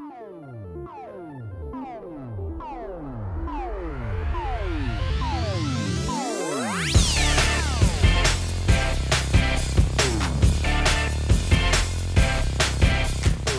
[0.00, 1.33] Oh.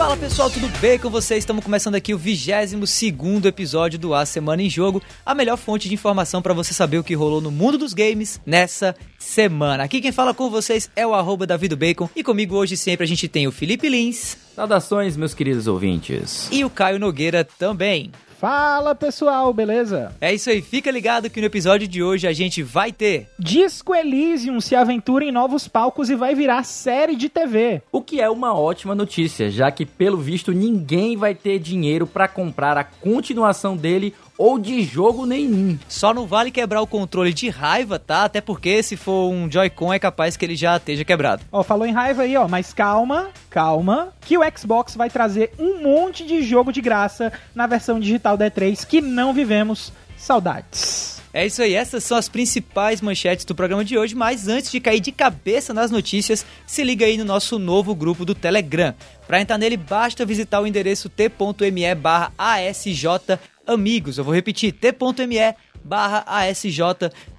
[0.06, 1.40] Fala pessoal, tudo bem com vocês?
[1.40, 5.96] Estamos começando aqui o 22 episódio do A Semana em Jogo, a melhor fonte de
[5.96, 9.84] informação para você saber o que rolou no mundo dos games nessa semana.
[9.84, 13.28] Aqui quem fala com vocês é o arroba Bacon e comigo hoje sempre a gente
[13.28, 14.38] tem o Felipe Lins.
[14.56, 16.50] Saudações, meus queridos ouvintes.
[16.52, 18.12] E o Caio Nogueira também.
[18.46, 20.14] Fala pessoal, beleza?
[20.22, 23.96] É isso aí, fica ligado que no episódio de hoje a gente vai ter Disco
[23.96, 27.82] Elysium se aventura em novos palcos e vai virar série de TV.
[27.92, 32.28] O que é uma ótima notícia, já que pelo visto ninguém vai ter dinheiro para
[32.28, 35.78] comprar a continuação dele ou de jogo nenhum.
[35.88, 38.26] Só não vale quebrar o controle de raiva, tá?
[38.26, 41.44] Até porque se for um Joy-Con é capaz que ele já esteja quebrado.
[41.52, 45.82] Ó, falou em raiva aí, ó, mas calma, calma, que o Xbox vai trazer um
[45.82, 49.92] monte de jogo de graça na versão digital da E3 que não vivemos.
[50.18, 51.16] Saudades.
[51.36, 54.80] É isso aí, essas são as principais manchetes do programa de hoje, mas antes de
[54.80, 58.96] cair de cabeça nas notícias, se liga aí no nosso novo grupo do Telegram.
[59.28, 64.18] Para entrar nele, basta visitar o endereço t.me barra ASJ Amigos.
[64.18, 66.80] Eu vou repetir, t.me barra ASJ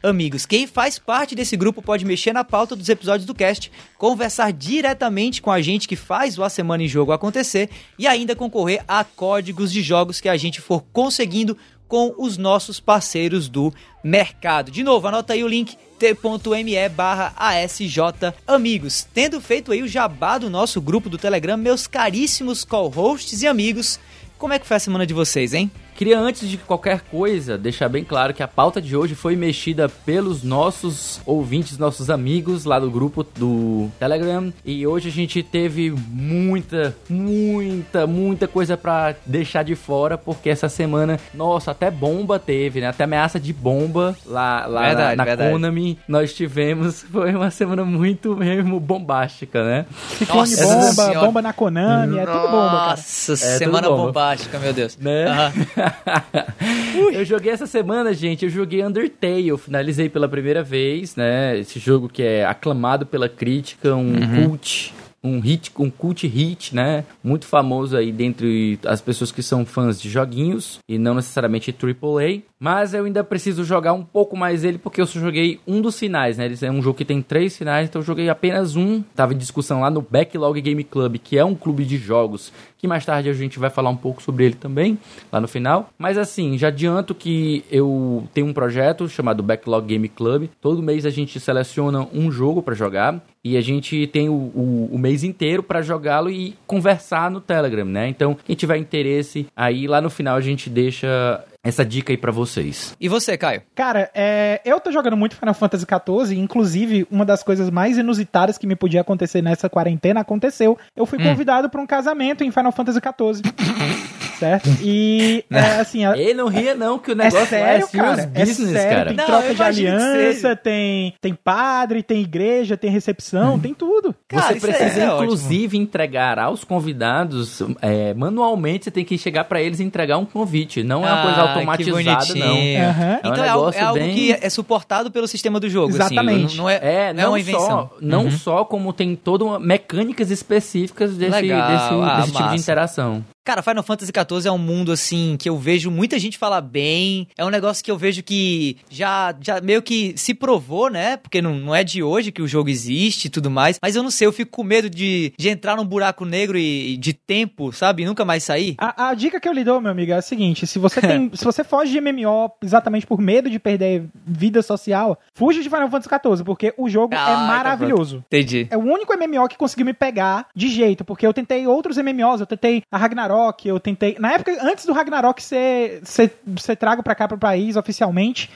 [0.02, 0.46] Amigos.
[0.46, 5.42] Quem faz parte desse grupo pode mexer na pauta dos episódios do cast, conversar diretamente
[5.42, 9.02] com a gente que faz o A Semana em Jogo acontecer e ainda concorrer a
[9.02, 11.56] códigos de jogos que a gente for conseguindo
[11.88, 14.70] com os nossos parceiros do mercado.
[14.70, 17.98] De novo, anota aí o link t.me barra ASJ
[18.47, 19.06] Amigos.
[19.14, 23.98] Tendo feito aí o jabá do nosso grupo do Telegram, meus caríssimos co-hosts e amigos,
[24.38, 25.70] como é que foi a semana de vocês, hein?
[25.97, 29.89] Queria, antes de qualquer coisa, deixar bem claro que a pauta de hoje foi mexida
[29.89, 34.53] pelos nossos ouvintes, nossos amigos lá do grupo do Telegram.
[34.62, 40.69] E hoje a gente teve muita, muita, muita coisa para deixar de fora, porque essa
[40.69, 42.88] semana, nossa, até bomba teve, né?
[42.88, 45.50] Até ameaça de bomba lá, lá verdade, na, na verdade.
[45.50, 47.04] Konami nós tivemos.
[47.10, 49.87] Foi uma semana muito mesmo bombástica, né?
[50.19, 52.91] Ciclone bomba, bomba na Konami, é tudo bomba, cara.
[52.91, 54.06] Nossa, é semana bomba.
[54.06, 54.99] bombástica, meu Deus.
[54.99, 55.26] Né?
[55.26, 55.85] Uhum.
[57.12, 61.58] eu joguei essa semana, gente, eu joguei Undertale, eu finalizei pela primeira vez, né?
[61.58, 64.48] Esse jogo que é aclamado pela crítica, um uhum.
[64.48, 64.94] cult
[65.26, 67.04] um hit, um cult hit, né?
[67.22, 72.42] Muito famoso aí dentre as pessoas que são fãs de joguinhos e não necessariamente AAA.
[72.59, 75.99] Mas eu ainda preciso jogar um pouco mais ele porque eu só joguei um dos
[75.99, 76.47] finais, né?
[76.47, 79.03] Ele é um jogo que tem três finais, então eu joguei apenas um.
[79.15, 82.87] Tava em discussão lá no Backlog Game Club, que é um clube de jogos que
[82.87, 84.99] mais tarde a gente vai falar um pouco sobre ele também,
[85.33, 85.91] lá no final.
[85.99, 90.49] Mas assim, já adianto que eu tenho um projeto chamado Backlog Game Club.
[90.61, 94.91] Todo mês a gente seleciona um jogo para jogar e a gente tem o, o,
[94.93, 98.09] o mês inteiro para jogá-lo e conversar no Telegram, né?
[98.09, 102.32] Então, quem tiver interesse, aí lá no final a gente deixa essa dica aí para
[102.32, 102.94] vocês.
[103.00, 103.62] E você, Caio?
[103.75, 108.56] Cara, é, eu tô jogando muito Final Fantasy XIV, inclusive uma das coisas mais inusitadas
[108.56, 110.78] que me podia acontecer nessa quarentena aconteceu.
[110.94, 111.25] Eu fui hum.
[111.25, 113.43] convidado para um casamento em Final Fantasy XIV.
[114.37, 114.69] certo?
[114.82, 116.05] E, é, assim...
[116.05, 118.78] A, Ele não ria não, que o negócio é, sério, é cara, é business, é
[118.78, 119.09] sério, cara.
[119.09, 123.59] Tem não, troca de aliança, tem, tem padre, tem igreja, tem recepção, hum.
[123.59, 124.15] tem tudo.
[124.28, 129.62] Cara, você precisa, é inclusive, entregar aos convidados, é, manualmente, você tem que chegar para
[129.62, 130.82] eles e entregar um convite.
[130.82, 132.54] Não é uma ah, coisa automatizada, não.
[132.54, 132.60] Uhum.
[132.60, 134.14] É então é, algo, é algo bem...
[134.14, 135.91] que é suportado pelo sistema do jogo.
[135.91, 136.47] Assim, Exatamente.
[136.47, 137.66] Assim, não, é, é, não, é uma invenção.
[137.69, 138.31] Só, não uhum.
[138.32, 141.70] só como tem todas mecânicas específicas desse, Legal.
[141.70, 143.25] desse, ah, desse tipo de interação.
[143.46, 147.28] Cara, Final Fantasy XIV é um mundo, assim, que eu vejo muita gente falar bem.
[147.38, 151.16] É um negócio que eu vejo que já, já meio que se provou, né?
[151.16, 153.78] Porque não, não é de hoje que o jogo existe e tudo mais.
[153.80, 156.96] Mas eu não sei, eu fico com medo de, de entrar num buraco negro e
[156.96, 158.02] de tempo, sabe?
[158.02, 158.74] E nunca mais sair.
[158.78, 161.30] A, a dica que eu lhe dou, meu amigo, é a seguinte: se você tem.
[161.32, 165.88] se você foge de MMO exatamente por medo de perder vida social, fuja de Final
[165.88, 168.24] Fantasy XIV, porque o jogo ah, é maravilhoso.
[168.28, 168.66] Tá Entendi.
[168.72, 172.40] É o único MMO que conseguiu me pegar de jeito, porque eu tentei outros MMOs,
[172.40, 173.35] eu tentei a Ragnarok.
[173.36, 174.16] Ragnarok, eu tentei.
[174.19, 178.50] Na época, antes do Ragnarok ser, ser, ser trago pra cá pro país oficialmente,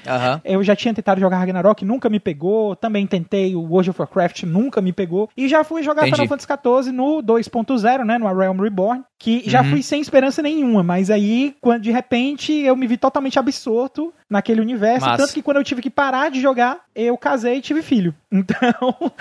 [0.44, 2.74] eu já tinha tentado jogar Ragnarok, nunca me pegou.
[2.74, 5.28] Também tentei o World of Warcraft, nunca me pegou.
[5.36, 6.16] E já fui jogar Entendi.
[6.16, 8.18] Final Fantasy XIV no 2.0, né?
[8.18, 9.04] No A Realm Reborn.
[9.20, 9.72] Que já uhum.
[9.72, 14.62] fui sem esperança nenhuma, mas aí, quando de repente eu me vi totalmente absorto naquele
[14.62, 15.04] universo.
[15.04, 15.18] Massa.
[15.18, 18.14] Tanto que quando eu tive que parar de jogar, eu casei e tive filho.
[18.32, 18.94] Então,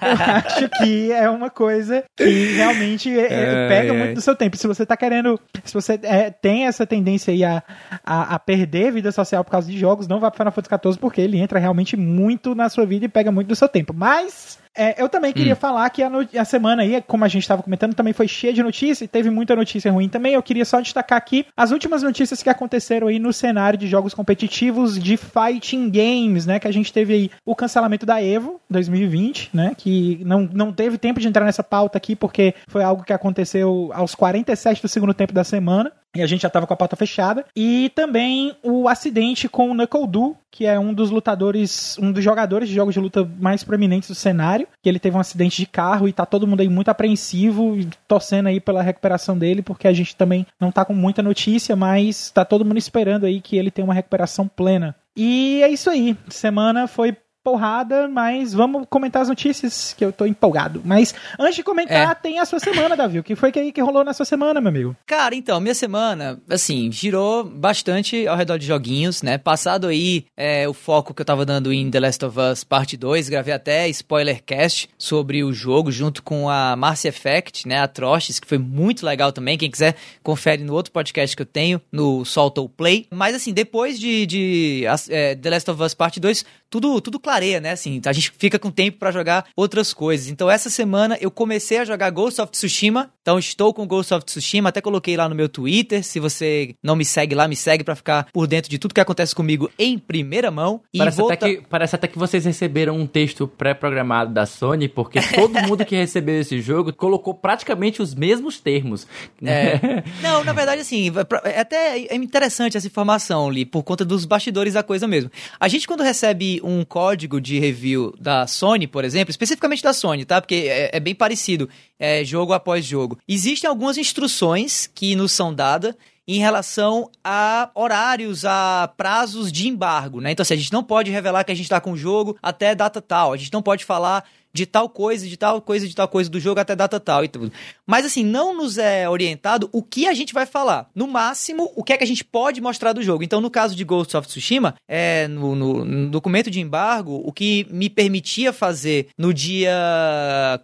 [0.00, 4.56] eu acho que é uma coisa que realmente é, pega muito do seu tempo.
[4.56, 7.62] Se você tá querendo, se você é, tem essa tendência aí a,
[8.02, 10.98] a, a, perder vida social por causa de jogos, não vá para Final Fantasy XIV
[10.98, 13.92] porque ele entra realmente muito na sua vida e pega muito do seu tempo.
[13.92, 15.56] Mas é, eu também queria hum.
[15.56, 18.62] falar que a, a, semana aí, como a gente estava comentando, também foi cheia de
[18.62, 20.34] notícia, e teve muita notícia ruim também.
[20.34, 24.14] Eu queria só destacar aqui as últimas notícias que aconteceram aí no cenário de jogos
[24.14, 26.58] competitivos de fighting games, né?
[26.58, 29.72] Que a gente teve aí o cancelamento da Evo 2020, né?
[29.76, 33.90] Que não, não teve tempo de entrar nessa pauta aqui, porque foi algo que aconteceu
[33.92, 35.92] aos 47 do segundo tempo da semana.
[36.14, 37.44] E a gente já tava com a porta fechada.
[37.56, 42.22] E também o acidente com o Knuckle Du, que é um dos lutadores, um dos
[42.22, 44.68] jogadores de jogos de luta mais proeminentes do cenário.
[44.82, 48.48] Que ele teve um acidente de carro e tá todo mundo aí muito apreensivo, torcendo
[48.48, 52.44] aí pela recuperação dele, porque a gente também não tá com muita notícia, mas tá
[52.44, 54.94] todo mundo esperando aí que ele tenha uma recuperação plena.
[55.16, 56.16] E é isso aí.
[56.28, 60.80] Semana foi porrada, mas vamos comentar as notícias que eu tô empolgado.
[60.84, 62.14] Mas antes de comentar, é.
[62.14, 63.18] tem a sua semana, Davi.
[63.18, 64.96] O que foi que que rolou na sua semana, meu amigo?
[65.06, 69.38] Cara, então, minha semana, assim, girou bastante ao redor de joguinhos, né?
[69.38, 72.96] Passado aí é, o foco que eu tava dando em The Last of Us Parte
[72.96, 77.80] 2, gravei até spoilercast sobre o jogo junto com a Marcy Effect, né?
[77.80, 79.58] A Trostes, que foi muito legal também.
[79.58, 83.06] Quem quiser, confere no outro podcast que eu tenho, no Solto Play.
[83.10, 87.60] Mas assim, depois de, de é, The Last of Us Parte 2, tudo, tudo clareia,
[87.60, 87.72] né?
[87.72, 90.28] Assim, a gente fica com tempo para jogar outras coisas.
[90.28, 93.10] Então, essa semana eu comecei a jogar Ghost of Tsushima.
[93.20, 94.70] Então, estou com Ghost of Tsushima.
[94.70, 96.02] Até coloquei lá no meu Twitter.
[96.02, 99.02] Se você não me segue lá, me segue para ficar por dentro de tudo que
[99.02, 100.80] acontece comigo em primeira mão.
[100.96, 101.34] Parece, volta...
[101.34, 105.84] até, que, parece até que vocês receberam um texto pré-programado da Sony, porque todo mundo
[105.84, 109.06] que recebeu esse jogo colocou praticamente os mesmos termos.
[109.44, 110.02] É.
[110.22, 111.12] Não, na verdade, assim,
[111.44, 115.30] é até é interessante essa informação ali, por conta dos bastidores da coisa mesmo.
[115.60, 120.24] A gente, quando recebe um código de review da Sony, por exemplo, especificamente da Sony,
[120.24, 120.40] tá?
[120.40, 121.68] Porque é, é bem parecido,
[121.98, 123.18] é, jogo após jogo.
[123.28, 125.94] Existem algumas instruções que nos são dadas
[126.26, 130.30] em relação a horários, a prazos de embargo, né?
[130.30, 132.74] Então, assim, a gente não pode revelar que a gente está com o jogo até
[132.74, 136.08] data tal, a gente não pode falar de tal coisa, de tal coisa, de tal
[136.08, 137.52] coisa do jogo até data tal e tudo.
[137.86, 140.88] Mas assim, não nos é orientado o que a gente vai falar.
[140.94, 143.22] No máximo, o que é que a gente pode mostrar do jogo.
[143.22, 147.32] Então, no caso de Ghost of Tsushima, é, no, no, no documento de embargo, o
[147.32, 149.72] que me permitia fazer no dia.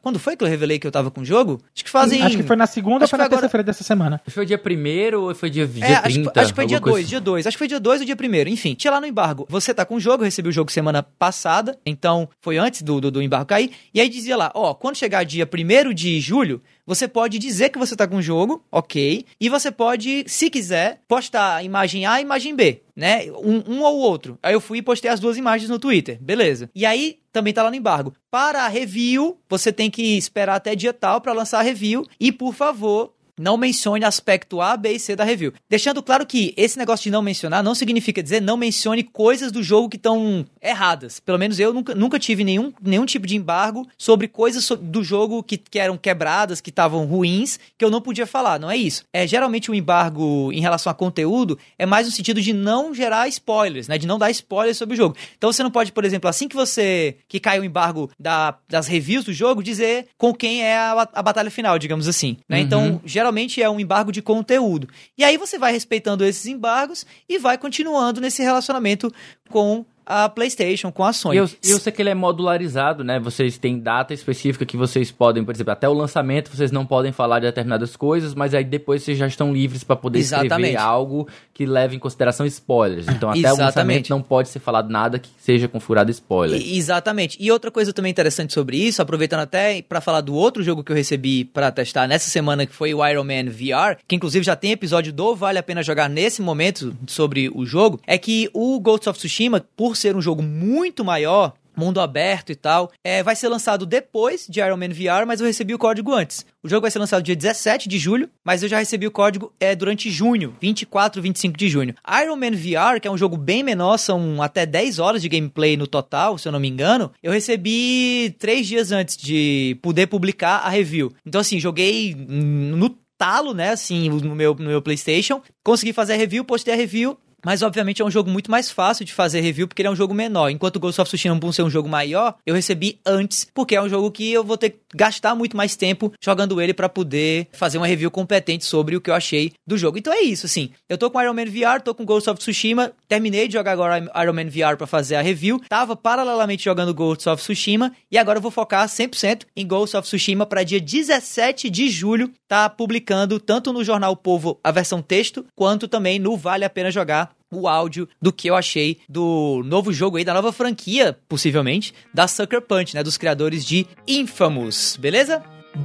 [0.03, 1.61] Quando foi que eu revelei que eu tava com o jogo?
[1.75, 2.23] Acho que fazem.
[2.23, 3.41] Acho que foi na segunda ou foi na agora...
[3.41, 4.21] terça-feira dessa semana.
[4.27, 6.31] Acho foi dia primeiro ou foi dia, dia é, 30?
[6.31, 7.09] Acho, acho que foi dia 2, assim.
[7.09, 7.47] dia 2.
[7.47, 8.51] Acho que foi dia 2 ou dia primeiro.
[8.51, 9.47] Enfim, tinha lá no embargo.
[9.49, 13.01] Você tá com o jogo, eu recebi o jogo semana passada, então foi antes do,
[13.01, 13.71] do, do embargo cair.
[13.93, 17.79] E aí dizia lá, ó, quando chegar dia 1 de julho, você pode dizer que
[17.79, 22.23] você tá com o jogo, ok, e você pode, se quiser, postar imagem A e
[22.23, 23.31] imagem B, né?
[23.33, 24.39] Um, um ou outro.
[24.43, 26.71] Aí eu fui e postei as duas imagens no Twitter, beleza.
[26.75, 28.15] E aí também tá lá no embargo.
[28.31, 32.55] Para review, você tem que esperar até dia tal para lançar a review e, por
[32.55, 35.53] favor, não mencione aspecto A, B e C da review.
[35.69, 39.63] Deixando claro que esse negócio de não mencionar não significa dizer não mencione coisas do
[39.63, 41.21] jogo que estão erradas.
[41.21, 45.43] Pelo menos eu nunca, nunca tive nenhum, nenhum tipo de embargo sobre coisas do jogo
[45.43, 48.59] que, que eram quebradas, que estavam ruins, que eu não podia falar.
[48.59, 49.05] Não é isso.
[49.13, 52.95] É geralmente o um embargo em relação a conteúdo é mais no sentido de não
[52.95, 53.99] gerar spoilers, né?
[53.99, 55.17] De não dar spoilers sobre o jogo.
[55.37, 58.87] Então você não pode, por exemplo, assim que você que cai o embargo da, das
[58.87, 62.37] reviews do jogo, dizer com quem é a, a batalha final, digamos assim.
[62.49, 62.59] Né?
[62.59, 62.63] Uhum.
[62.63, 64.89] Então, geralmente geralmente é um embargo de conteúdo.
[65.17, 69.13] E aí você vai respeitando esses embargos e vai continuando nesse relacionamento
[69.51, 71.37] com a PlayStation, com a Sony.
[71.37, 73.21] E eu, eu sei que ele é modularizado, né?
[73.21, 77.13] Vocês têm data específica que vocês podem, por exemplo, até o lançamento vocês não podem
[77.13, 80.53] falar de determinadas coisas, mas aí depois vocês já estão livres para poder Exatamente.
[80.53, 83.07] escrever algo que leve em consideração spoilers.
[83.07, 83.61] Então até Exatamente.
[83.61, 86.59] o lançamento não pode ser falado nada que seja com furado spoiler.
[86.59, 87.37] E, exatamente.
[87.39, 90.91] E outra coisa também interessante sobre isso, aproveitando até para falar do outro jogo que
[90.91, 94.57] eu recebi para testar nessa semana, que foi o Iron Man VR, que inclusive já
[94.57, 98.81] tem episódio do Vale a Pena Jogar nesse momento sobre o jogo, é que o
[98.81, 102.91] Ghost of Tsushima, por ser um jogo muito maior, mundo aberto e tal.
[103.05, 106.45] É, vai ser lançado depois de Iron Man VR, mas eu recebi o código antes.
[106.63, 109.53] O jogo vai ser lançado dia 17 de julho, mas eu já recebi o código
[109.61, 111.95] é, durante junho, 24, 25 de junho.
[112.23, 115.77] Iron Man VR, que é um jogo bem menor, são até 10 horas de gameplay
[115.77, 120.59] no total, se eu não me engano, eu recebi 3 dias antes de poder publicar
[120.59, 121.13] a review.
[121.25, 125.43] Então, assim, joguei no talo, né, assim, no meu, no meu PlayStation.
[125.65, 129.05] Consegui fazer a review, postei a review, mas, obviamente, é um jogo muito mais fácil
[129.05, 130.51] de fazer review, porque ele é um jogo menor.
[130.51, 133.89] Enquanto Ghost of Tsushima, por ser um jogo maior, eu recebi antes, porque é um
[133.89, 137.79] jogo que eu vou ter que gastar muito mais tempo jogando ele para poder fazer
[137.79, 139.99] uma review competente sobre o que eu achei do jogo.
[139.99, 140.71] Então é isso, assim.
[140.89, 143.99] Eu tô com Iron Man VR, tô com Ghost of Tsushima, terminei de jogar agora
[143.99, 148.39] Iron Man VR para fazer a review, tava paralelamente jogando Ghost of Tsushima, e agora
[148.39, 153.39] eu vou focar 100% em Ghost of Tsushima para dia 17 de julho, tá publicando
[153.39, 157.67] tanto no Jornal Povo a versão texto, quanto também no Vale a Pena Jogar o
[157.69, 162.61] áudio do que eu achei do novo jogo aí, da nova franquia, possivelmente, da Sucker
[162.61, 163.03] Punch, né?
[163.03, 165.43] Dos criadores de Infamous, beleza?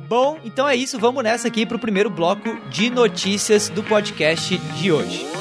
[0.07, 4.91] Bom, então é isso, vamos nessa aqui pro primeiro bloco de notícias do podcast de
[4.91, 5.33] hoje.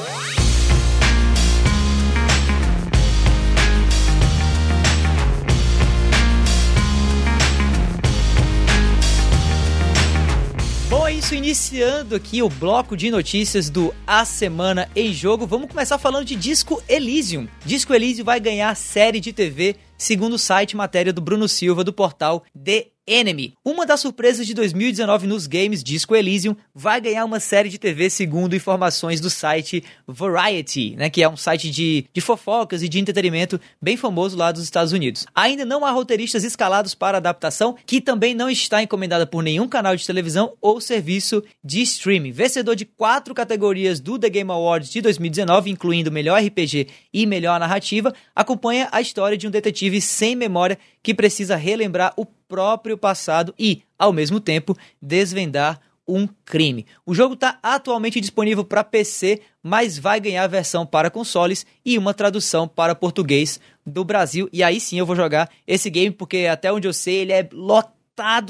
[10.89, 15.45] Bom, é isso, iniciando aqui o bloco de notícias do A Semana em Jogo.
[15.45, 17.47] Vamos começar falando de Disco Elysium.
[17.63, 21.93] Disco Elysium vai ganhar série de TV, segundo o site matéria do Bruno Silva do
[21.93, 23.53] portal The Enemy.
[23.65, 28.09] Uma das surpresas de 2019 nos games Disco Elysium vai ganhar uma série de TV
[28.09, 32.99] segundo informações do site Variety, né, que é um site de, de fofocas e de
[32.99, 35.25] entretenimento bem famoso lá dos Estados Unidos.
[35.35, 39.95] Ainda não há roteiristas escalados para adaptação, que também não está encomendada por nenhum canal
[39.95, 42.31] de televisão ou serviço de streaming.
[42.31, 47.59] Vencedor de quatro categorias do The Game Awards de 2019, incluindo melhor RPG e melhor
[47.59, 53.53] narrativa, acompanha a história de um detetive sem memória que precisa relembrar o próprio passado
[53.57, 56.85] e, ao mesmo tempo, desvendar um crime.
[57.05, 62.13] O jogo está atualmente disponível para PC, mas vai ganhar versão para consoles e uma
[62.13, 64.49] tradução para português do Brasil.
[64.51, 67.47] E aí sim eu vou jogar esse game, porque até onde eu sei ele é
[67.51, 67.92] lotado,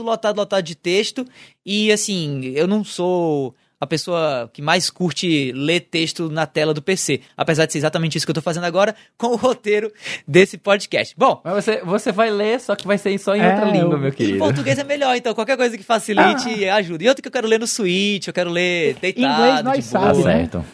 [0.04, 1.26] lotado, lotado de texto.
[1.66, 6.82] E assim, eu não sou a pessoa que mais curte ler texto na tela do
[6.82, 7.22] PC.
[7.36, 9.92] Apesar de ser exatamente isso que eu tô fazendo agora com o roteiro
[10.28, 11.14] desse podcast.
[11.18, 11.42] Bom.
[11.44, 14.00] Mas você, você vai ler, só que vai ser só em é, outra língua, eu...
[14.00, 14.38] meu querido.
[14.38, 16.76] Em português é melhor, então qualquer coisa que facilite ah.
[16.76, 17.04] ajuda.
[17.04, 19.34] E outro que eu quero ler no Switch, eu quero ler deitado.
[19.34, 20.24] Inglês nós sabe, né?
[20.24, 20.66] certo.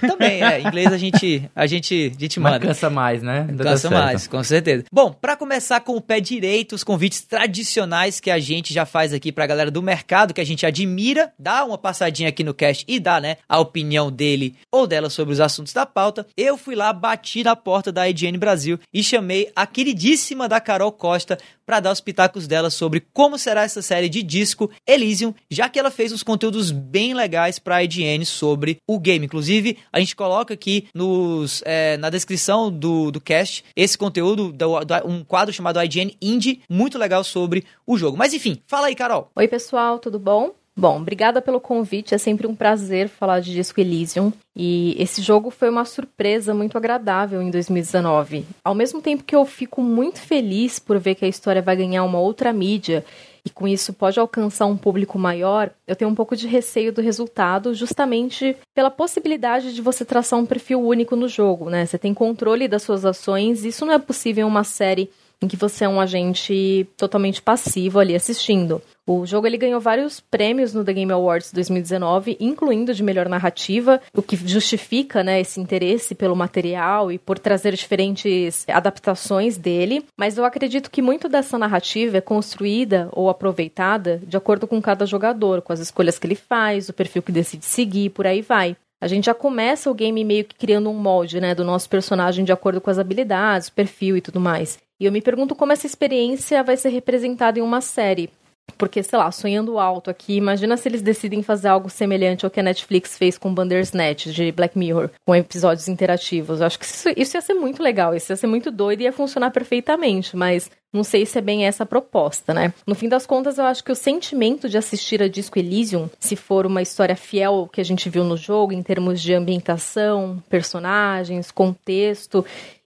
[0.00, 0.60] Também, é.
[0.60, 2.58] Inglês a gente, a gente, a gente manda.
[2.58, 3.46] Mas cansa mais, né?
[3.48, 4.84] Ainda cansa mais, com certeza.
[4.90, 9.12] Bom, para começar com o pé direito, os convites tradicionais que a gente já faz
[9.12, 12.84] aqui pra galera do mercado, que a gente admira, dá uma passadinha aqui no cast
[12.88, 16.74] e dá, né, a opinião dele ou dela sobre os assuntos da pauta, eu fui
[16.74, 21.80] lá, bati na porta da IGN Brasil e chamei a queridíssima da Carol Costa para
[21.80, 25.90] dar os pitacos dela sobre como será essa série de disco Elysium, já que ela
[25.90, 29.26] fez uns conteúdos bem legais para a IGN sobre o game.
[29.26, 34.80] Inclusive, a gente coloca aqui nos, é, na descrição do, do cast esse conteúdo, do,
[34.80, 38.16] do, um quadro chamado IGN Indie, muito legal sobre o jogo.
[38.16, 39.30] Mas enfim, fala aí, Carol.
[39.34, 40.54] Oi, pessoal, tudo bom?
[40.76, 42.14] Bom, obrigada pelo convite.
[42.14, 44.32] É sempre um prazer falar de Disco Elysium.
[44.56, 48.44] E esse jogo foi uma surpresa muito agradável em 2019.
[48.64, 52.02] Ao mesmo tempo que eu fico muito feliz por ver que a história vai ganhar
[52.02, 53.04] uma outra mídia
[53.44, 57.02] e com isso pode alcançar um público maior, eu tenho um pouco de receio do
[57.02, 61.84] resultado, justamente pela possibilidade de você traçar um perfil único no jogo, né?
[61.84, 65.10] Você tem controle das suas ações, isso não é possível em uma série
[65.44, 68.82] em que você é um agente totalmente passivo ali assistindo.
[69.06, 74.00] O jogo ele ganhou vários prêmios no The Game Awards 2019, incluindo de melhor narrativa,
[74.16, 80.06] o que justifica né, esse interesse pelo material e por trazer diferentes adaptações dele.
[80.16, 85.04] Mas eu acredito que muito dessa narrativa é construída ou aproveitada de acordo com cada
[85.04, 88.74] jogador, com as escolhas que ele faz, o perfil que decide seguir, por aí vai.
[89.04, 92.42] A gente já começa o game meio que criando um molde, né, do nosso personagem
[92.42, 94.78] de acordo com as habilidades, perfil e tudo mais.
[95.04, 98.30] E eu me pergunto como essa experiência vai ser representada em uma série.
[98.78, 102.58] Porque, sei lá, sonhando alto aqui, imagina se eles decidem fazer algo semelhante ao que
[102.58, 106.60] a Netflix fez com Bandersnatch de Black Mirror, com episódios interativos.
[106.60, 109.04] Eu acho que isso, isso ia ser muito legal, isso ia ser muito doido e
[109.04, 112.72] ia funcionar perfeitamente, mas não sei se é bem essa a proposta, né?
[112.86, 116.34] No fim das contas, eu acho que o sentimento de assistir a Disco Elysium, se
[116.34, 120.42] for uma história fiel ao que a gente viu no jogo, em termos de ambientação,
[120.48, 122.44] personagens, contexto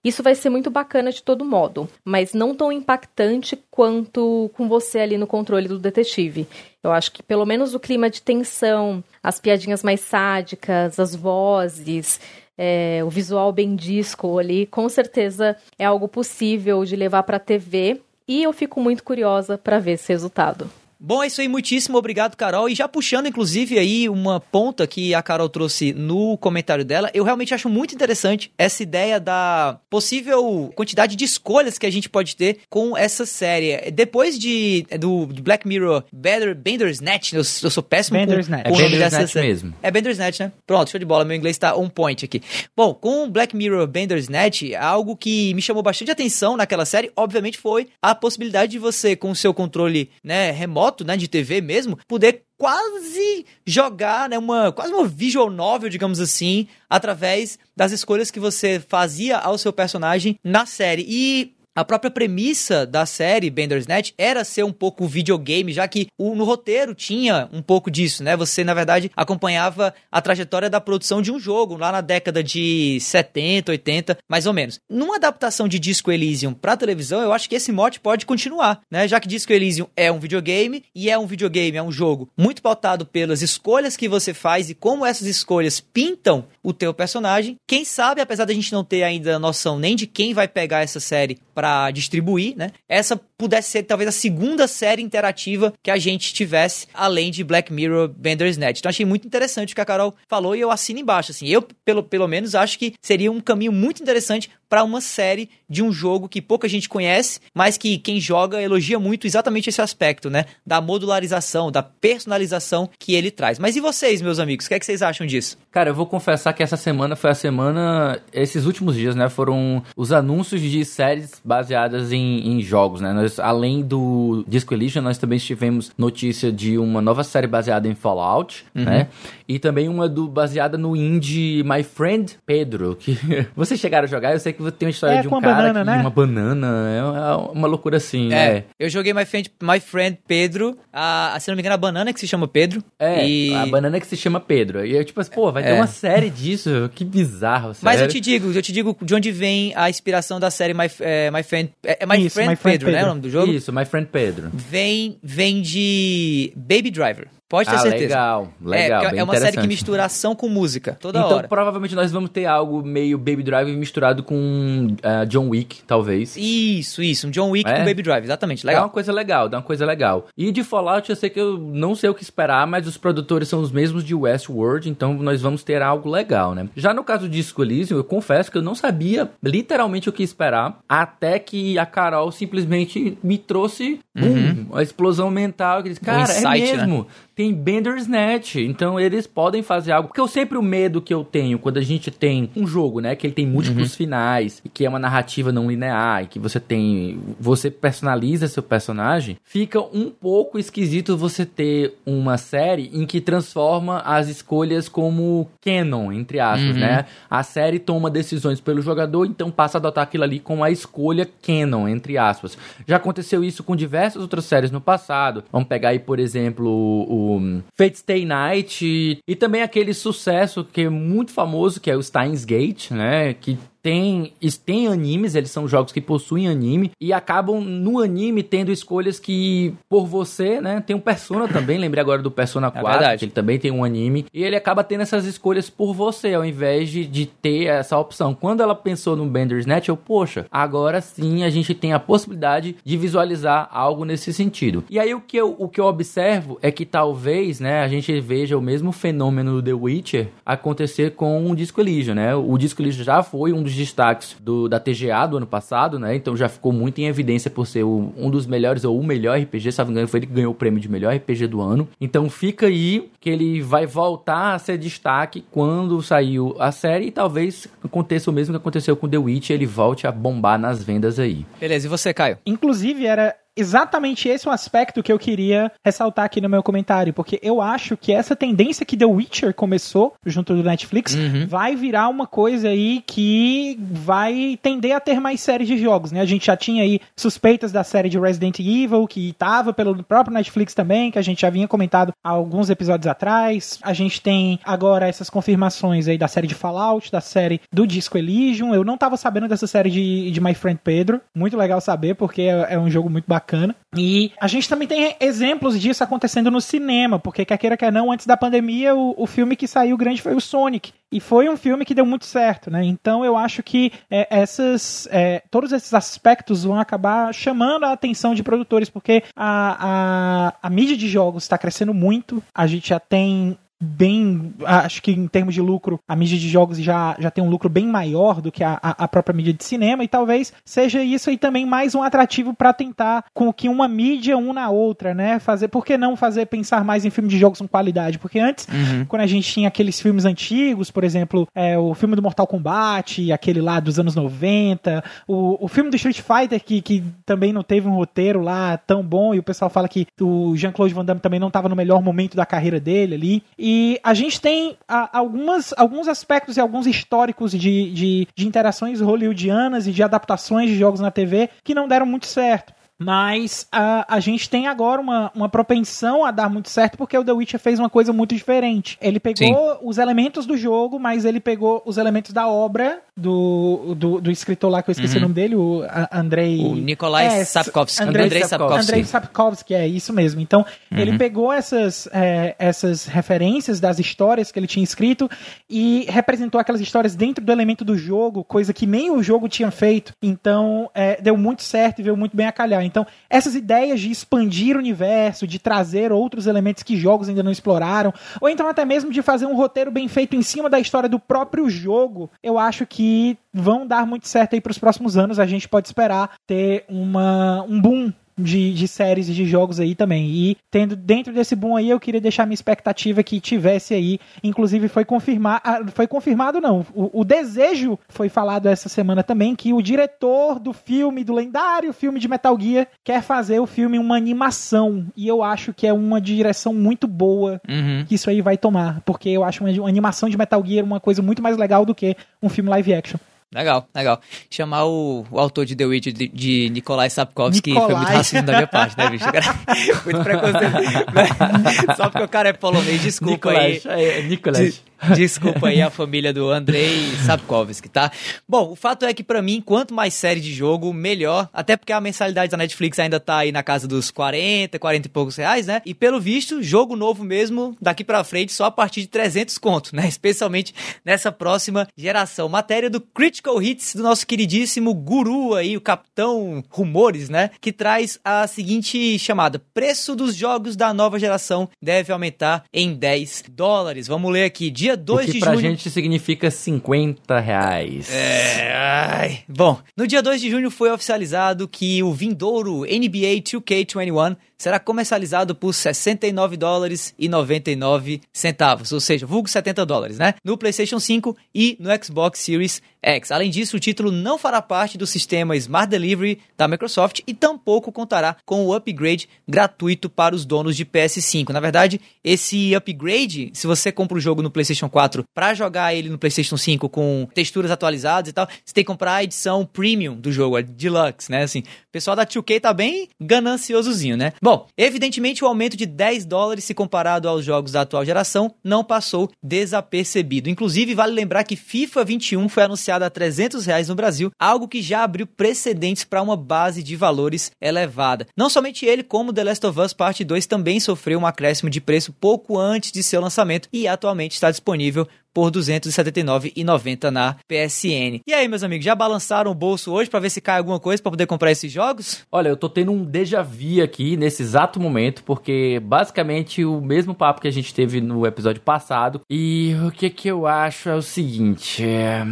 [0.09, 5.01] isso vai ser muito bacana de todo modo, mas não tão impactante quanto com você
[5.01, 6.49] ali no controle do detetive.
[6.83, 12.21] Eu acho que pelo menos o clima de tensão, as piadinhas mais sádicas, as vozes,
[12.57, 17.41] é, o visual bem disco ali, com certeza é algo possível de levar para a
[17.41, 20.69] TV e eu fico muito curiosa para ver esse resultado.
[21.01, 22.69] Bom, é isso aí, muitíssimo obrigado, Carol.
[22.69, 27.23] E já puxando, inclusive, aí uma ponta que a Carol trouxe no comentário dela, eu
[27.23, 32.35] realmente acho muito interessante essa ideia da possível quantidade de escolhas que a gente pode
[32.35, 33.93] ter com essa série.
[33.93, 38.65] Depois de do, Black Mirror Better, Bandersnatch, eu, eu sou péssimo Bandersnatch.
[38.65, 39.75] com, com é o nome dessa mesmo.
[39.81, 40.53] É Bandersnatch, né?
[40.67, 42.43] Pronto, show de bola, meu inglês tá on point aqui.
[42.77, 47.87] Bom, com Black Mirror Bandersnatch, algo que me chamou bastante atenção naquela série, obviamente, foi
[48.03, 52.45] a possibilidade de você, com o seu controle né, remoto, né, de TV mesmo, poder
[52.57, 58.83] quase jogar, né, uma quase uma visual novel, digamos assim, através das escolhas que você
[58.89, 61.05] fazia ao seu personagem na série.
[61.09, 66.35] E a própria premissa da série Bandersnatch era ser um pouco videogame, já que o,
[66.35, 68.37] no roteiro tinha um pouco disso, né?
[68.37, 72.99] Você, na verdade, acompanhava a trajetória da produção de um jogo lá na década de
[73.01, 74.81] 70, 80, mais ou menos.
[74.91, 79.07] Numa adaptação de Disco Elysium para televisão, eu acho que esse mote pode continuar, né?
[79.07, 82.61] Já que Disco Elysium é um videogame e é um videogame, é um jogo muito
[82.61, 87.55] pautado pelas escolhas que você faz e como essas escolhas pintam o teu personagem.
[87.69, 90.99] Quem sabe, apesar da gente não ter ainda noção nem de quem vai pegar essa
[90.99, 92.71] série para distribuir, né?
[92.89, 97.73] Essa pudesse ser talvez a segunda série interativa que a gente tivesse, além de Black
[97.73, 98.81] Mirror Bandersnatch.
[98.81, 101.31] Então achei muito interessante o que a Carol falou e eu assino embaixo.
[101.31, 105.49] Assim, eu, pelo, pelo menos, acho que seria um caminho muito interessante para uma série
[105.69, 109.81] de um jogo que pouca gente conhece, mas que quem joga elogia muito exatamente esse
[109.81, 110.45] aspecto, né?
[110.67, 113.59] Da modularização, da personalização que ele traz.
[113.59, 114.67] Mas e vocês, meus amigos?
[114.67, 115.57] O que, é que vocês acham disso?
[115.71, 118.21] Cara, eu vou confessar que essa semana foi a semana.
[118.33, 119.29] Esses últimos dias, né?
[119.29, 123.13] Foram os anúncios de séries baseadas em, em jogos, né?
[123.13, 127.95] Nós, além do Disco Elysium, nós também tivemos notícia de uma nova série baseada em
[127.95, 128.85] Fallout, uhum.
[128.85, 129.09] né?
[129.47, 133.19] E também uma do, baseada no indie My Friend Pedro, que
[133.57, 135.81] vocês chegaram a jogar, eu sei que tem uma história é, de um cara banana,
[135.81, 136.01] que, né?
[136.01, 138.65] uma banana, é uma loucura assim, é, é.
[138.79, 142.21] Eu joguei My Friend, My Friend Pedro, a, se não me engano, a banana que
[142.21, 142.83] se chama Pedro.
[142.99, 143.55] É, e...
[143.55, 144.85] a banana que se chama Pedro.
[144.85, 145.75] E eu, tipo assim, pô, vai ter é.
[145.75, 147.85] uma série disso, que bizarro, sério.
[147.85, 150.91] Mas eu te digo, eu te digo de onde vem a inspiração da série My,
[151.01, 153.31] é, My Friend, é, é My, Isso, Friend, My Friend Pedro, Pedro, né, nome do
[153.31, 153.53] jogo?
[153.53, 154.51] Isso, My Friend Pedro.
[154.55, 157.29] Vem, vem de Baby Driver.
[157.49, 158.03] Pode ter ah, certeza.
[158.15, 159.03] Legal, legal.
[159.05, 161.39] É, é uma série que mistura ação com música, toda então, hora.
[161.39, 166.37] Então, provavelmente nós vamos ter algo meio Baby Drive misturado com uh, John Wick, talvez.
[166.37, 167.27] Isso, isso.
[167.27, 167.79] Um John Wick é?
[167.79, 168.67] com Baby Drive, exatamente.
[168.67, 168.83] Legal.
[168.83, 170.27] Dá uma coisa legal, dá uma coisa legal.
[170.37, 173.49] E de Fallout, eu sei que eu não sei o que esperar, mas os produtores
[173.49, 176.69] são os mesmos de Westworld, então nós vamos ter algo legal, né?
[176.77, 180.23] Já no caso de Disco Elysium, eu confesso que eu não sabia literalmente o que
[180.23, 184.67] esperar, até que a Carol simplesmente me trouxe, uhum.
[184.75, 186.99] a explosão mental, que disse, cara, um é insight, é mesmo.
[186.99, 187.07] Né?
[187.39, 190.09] Tem Bandersnatch, então eles podem fazer algo.
[190.09, 193.15] Porque eu sempre o medo que eu tenho quando a gente tem um jogo, né,
[193.15, 193.97] que ele tem múltiplos uhum.
[193.97, 198.61] finais, e que é uma narrativa não linear, e que você tem, você personaliza seu
[198.61, 205.49] personagem, fica um pouco esquisito você ter uma série em que transforma as escolhas como
[205.65, 206.81] canon, entre aspas, uhum.
[206.81, 207.05] né?
[207.31, 211.29] A série toma decisões pelo jogador, então passa a adotar aquilo ali como a escolha
[211.41, 212.59] canon, entre aspas.
[212.85, 215.45] Já aconteceu isso com diversas outras séries no passado.
[215.53, 217.28] Vamos pegar aí, por exemplo, o
[217.77, 222.03] Fate Stay Night e, e também aquele sucesso que é muito famoso, que é o
[222.03, 223.35] Steins Gate, né?
[223.35, 224.33] Que tem,
[224.65, 229.75] tem animes, eles são jogos que possuem anime e acabam no anime tendo escolhas que,
[229.89, 230.83] por você, né?
[230.87, 233.85] Tem um Persona também, lembrei agora do Persona 4, é que ele também tem um
[233.85, 237.99] anime, e ele acaba tendo essas escolhas por você, ao invés de, de ter essa
[237.99, 238.35] opção.
[238.35, 242.97] Quando ela pensou no Bandersnatch, eu, poxa, agora sim a gente tem a possibilidade de
[242.97, 244.85] visualizar algo nesse sentido.
[244.91, 248.21] E aí o que eu, o que eu observo é que talvez, né, a gente
[248.21, 252.35] veja o mesmo fenômeno do The Witcher acontecer com o Disco Elysium, né?
[252.35, 256.17] O Disco Elysium já foi um dos destaques do, da TGA do ano passado, né?
[256.17, 259.39] Então já ficou muito em evidência por ser o, um dos melhores ou o melhor
[259.39, 261.61] RPG, se não me engano, foi ele que ganhou o prêmio de melhor RPG do
[261.61, 261.89] ano.
[262.01, 267.11] Então fica aí que ele vai voltar a ser destaque quando saiu a série e
[267.11, 271.19] talvez aconteça o mesmo que aconteceu com The Witch, ele volte a bombar nas vendas
[271.19, 271.45] aí.
[271.61, 272.39] Beleza, e você, Caio?
[272.47, 277.13] Inclusive era exatamente esse é um aspecto que eu queria ressaltar aqui no meu comentário,
[277.13, 281.47] porque eu acho que essa tendência que The Witcher começou junto do Netflix uhum.
[281.47, 286.21] vai virar uma coisa aí que vai tender a ter mais séries de jogos, né?
[286.21, 290.35] A gente já tinha aí suspeitas da série de Resident Evil, que estava pelo próprio
[290.35, 293.79] Netflix também, que a gente já vinha comentado há alguns episódios atrás.
[293.83, 298.17] A gente tem agora essas confirmações aí da série de Fallout, da série do Disco
[298.17, 298.75] Elysium.
[298.75, 301.21] Eu não estava sabendo dessa série de, de My Friend Pedro.
[301.35, 303.75] Muito legal saber, porque é, é um jogo muito bacana bacana.
[303.97, 308.13] E a gente também tem exemplos disso acontecendo no cinema, porque quer queira quer não,
[308.13, 310.93] antes da pandemia, o, o filme que saiu grande foi o Sonic.
[311.11, 312.85] E foi um filme que deu muito certo, né?
[312.85, 318.35] Então eu acho que é, essas, é, todos esses aspectos vão acabar chamando a atenção
[318.35, 322.43] de produtores, porque a, a, a mídia de jogos está crescendo muito.
[322.55, 324.53] A gente já tem bem.
[324.65, 327.69] Acho que em termos de lucro, a mídia de jogos já, já tem um lucro
[327.69, 331.39] bem maior do que a, a, própria mídia de cinema, e talvez seja isso aí
[331.39, 335.39] também mais um atrativo para tentar com que uma mídia una a outra, né?
[335.39, 338.19] Fazer, por que não fazer pensar mais em filme de jogos com qualidade?
[338.19, 339.05] Porque antes, uhum.
[339.05, 343.31] quando a gente tinha aqueles filmes antigos, por exemplo, é, o filme do Mortal Kombat,
[343.33, 347.63] aquele lá dos anos 90, o, o filme do Street Fighter, que, que também não
[347.63, 351.21] teve um roteiro lá tão bom, e o pessoal fala que o Jean-Claude Van Damme
[351.21, 353.43] também não estava no melhor momento da carreira dele ali.
[353.57, 358.47] E E a gente tem a, algumas, alguns aspectos e alguns históricos de, de, de
[358.49, 362.73] interações hollywoodianas e de adaptações de jogos na TV que não deram muito certo.
[362.99, 367.23] Mas a, a gente tem agora uma, uma propensão a dar muito certo porque o
[367.23, 368.97] The Witcher fez uma coisa muito diferente.
[369.03, 369.79] Ele pegou Sim.
[369.83, 374.71] os elementos do jogo, mas ele pegou os elementos da obra do, do, do escritor
[374.71, 375.19] lá que eu esqueci uhum.
[375.19, 376.61] o nome dele, o Andrei.
[376.61, 378.03] O Nikolai é, Sapkowski.
[378.03, 378.81] Andrei, Andrei Sapkowski.
[378.81, 380.41] Andrei Sapkowski, é isso mesmo.
[380.41, 380.99] Então, uhum.
[380.99, 385.29] ele pegou essas, é, essas referências das histórias que ele tinha escrito
[385.69, 389.71] e representou aquelas histórias dentro do elemento do jogo, coisa que nem o jogo tinha
[389.71, 390.13] feito.
[390.23, 392.85] Então, é, deu muito certo e veio muito bem a calhar.
[392.85, 397.51] Então, essas ideias de expandir o universo, de trazer outros elementos que jogos ainda não
[397.51, 401.09] exploraram, ou então até mesmo de fazer um roteiro bem feito em cima da história
[401.09, 403.08] do próprio jogo, eu acho que
[403.53, 405.39] vão dar muito certo aí para os próximos anos.
[405.39, 409.95] A gente pode esperar ter uma, um boom de, de séries e de jogos aí
[409.95, 410.29] também.
[410.29, 414.19] E tendo dentro desse boom aí, eu queria deixar minha expectativa que tivesse aí.
[414.43, 415.61] Inclusive, foi confirmar.
[415.65, 416.87] Ah, foi confirmado, não.
[416.95, 421.93] O, o, desejo foi falado essa semana também que o diretor do filme, do lendário
[421.93, 425.07] filme de Metal Gear, quer fazer o filme uma animação.
[425.17, 428.05] E eu acho que é uma direção muito boa uhum.
[428.07, 429.01] que isso aí vai tomar.
[429.05, 431.95] Porque eu acho uma, uma animação de Metal Gear uma coisa muito mais legal do
[431.95, 433.19] que um filme live action.
[433.55, 434.21] Legal, legal.
[434.51, 437.91] Chamar o, o autor de The Witch de, de Nikolai Sapkowski Nikolai.
[437.91, 439.25] foi muito racismo da minha parte, né, bicho?
[440.05, 441.97] muito preconceito.
[441.97, 444.05] Só porque o cara é polonês, desculpa Nicolás, aí.
[444.05, 444.83] É, Nicolás.
[445.15, 448.11] Desculpa aí a família do Andrei Sapkowski, tá?
[448.49, 451.49] Bom, o fato é que para mim, quanto mais série de jogo, melhor.
[451.53, 455.11] Até porque a mensalidade da Netflix ainda tá aí na casa dos 40, 40 e
[455.11, 455.81] poucos reais, né?
[455.87, 459.95] E pelo visto, jogo novo mesmo, daqui pra frente, só a partir de 300 conto,
[459.95, 460.07] né?
[460.09, 462.49] Especialmente nessa próxima geração.
[462.49, 467.51] Matéria do Critical Hits do nosso queridíssimo guru aí, o Capitão Rumores, né?
[467.61, 473.45] Que traz a seguinte chamada: Preço dos jogos da nova geração deve aumentar em 10
[473.51, 474.09] dólares.
[474.09, 474.71] Vamos ler aqui.
[474.71, 475.43] Dia dia 2 de junho.
[475.43, 478.11] pra gente significa 50 reais.
[478.11, 479.41] É, ai.
[479.49, 485.55] Bom, no dia 2 de junho foi oficializado que o vindouro NBA 2K21 será comercializado
[485.55, 490.35] por 69 dólares e 99 centavos, ou seja, vulgo 70 dólares, né?
[490.45, 493.31] No PlayStation 5 e no Xbox Series X.
[493.31, 497.93] Além disso, o título não fará parte do sistema Smart Delivery da Microsoft e tampouco
[497.93, 501.51] contará com o upgrade gratuito para os donos de PS5.
[501.51, 506.09] Na verdade, esse upgrade, se você compra o jogo no PlayStation 4 para jogar ele
[506.09, 510.17] no PlayStation 5 com texturas atualizadas e tal, você tem que comprar a edição premium
[510.17, 511.43] do jogo, a deluxe, né?
[511.43, 514.33] Assim, o pessoal da 2K tá bem gananciosozinho, né?
[514.43, 518.85] Bom, evidentemente o aumento de 10 dólares se comparado aos jogos da atual geração não
[518.85, 520.49] passou desapercebido.
[520.51, 524.83] Inclusive, vale lembrar que FIFA 21 foi anunciado a 300 reais no Brasil, algo que
[524.83, 528.27] já abriu precedentes para uma base de valores elevada.
[528.37, 531.81] Não somente ele, como The Last of Us Part 2 também sofreu um acréscimo de
[531.81, 535.07] preço pouco antes de seu lançamento e atualmente está disponível
[535.39, 538.21] por R$ 279,90 na PSN.
[538.27, 541.01] E aí, meus amigos, já balançaram o bolso hoje para ver se cai alguma coisa
[541.01, 542.27] para poder comprar esses jogos?
[542.33, 547.15] Olha, eu tô tendo um déjà vu aqui nesse exato momento, porque basicamente o mesmo
[547.15, 549.21] papo que a gente teve no episódio passado.
[549.31, 552.25] E o que que eu acho é o seguinte: é,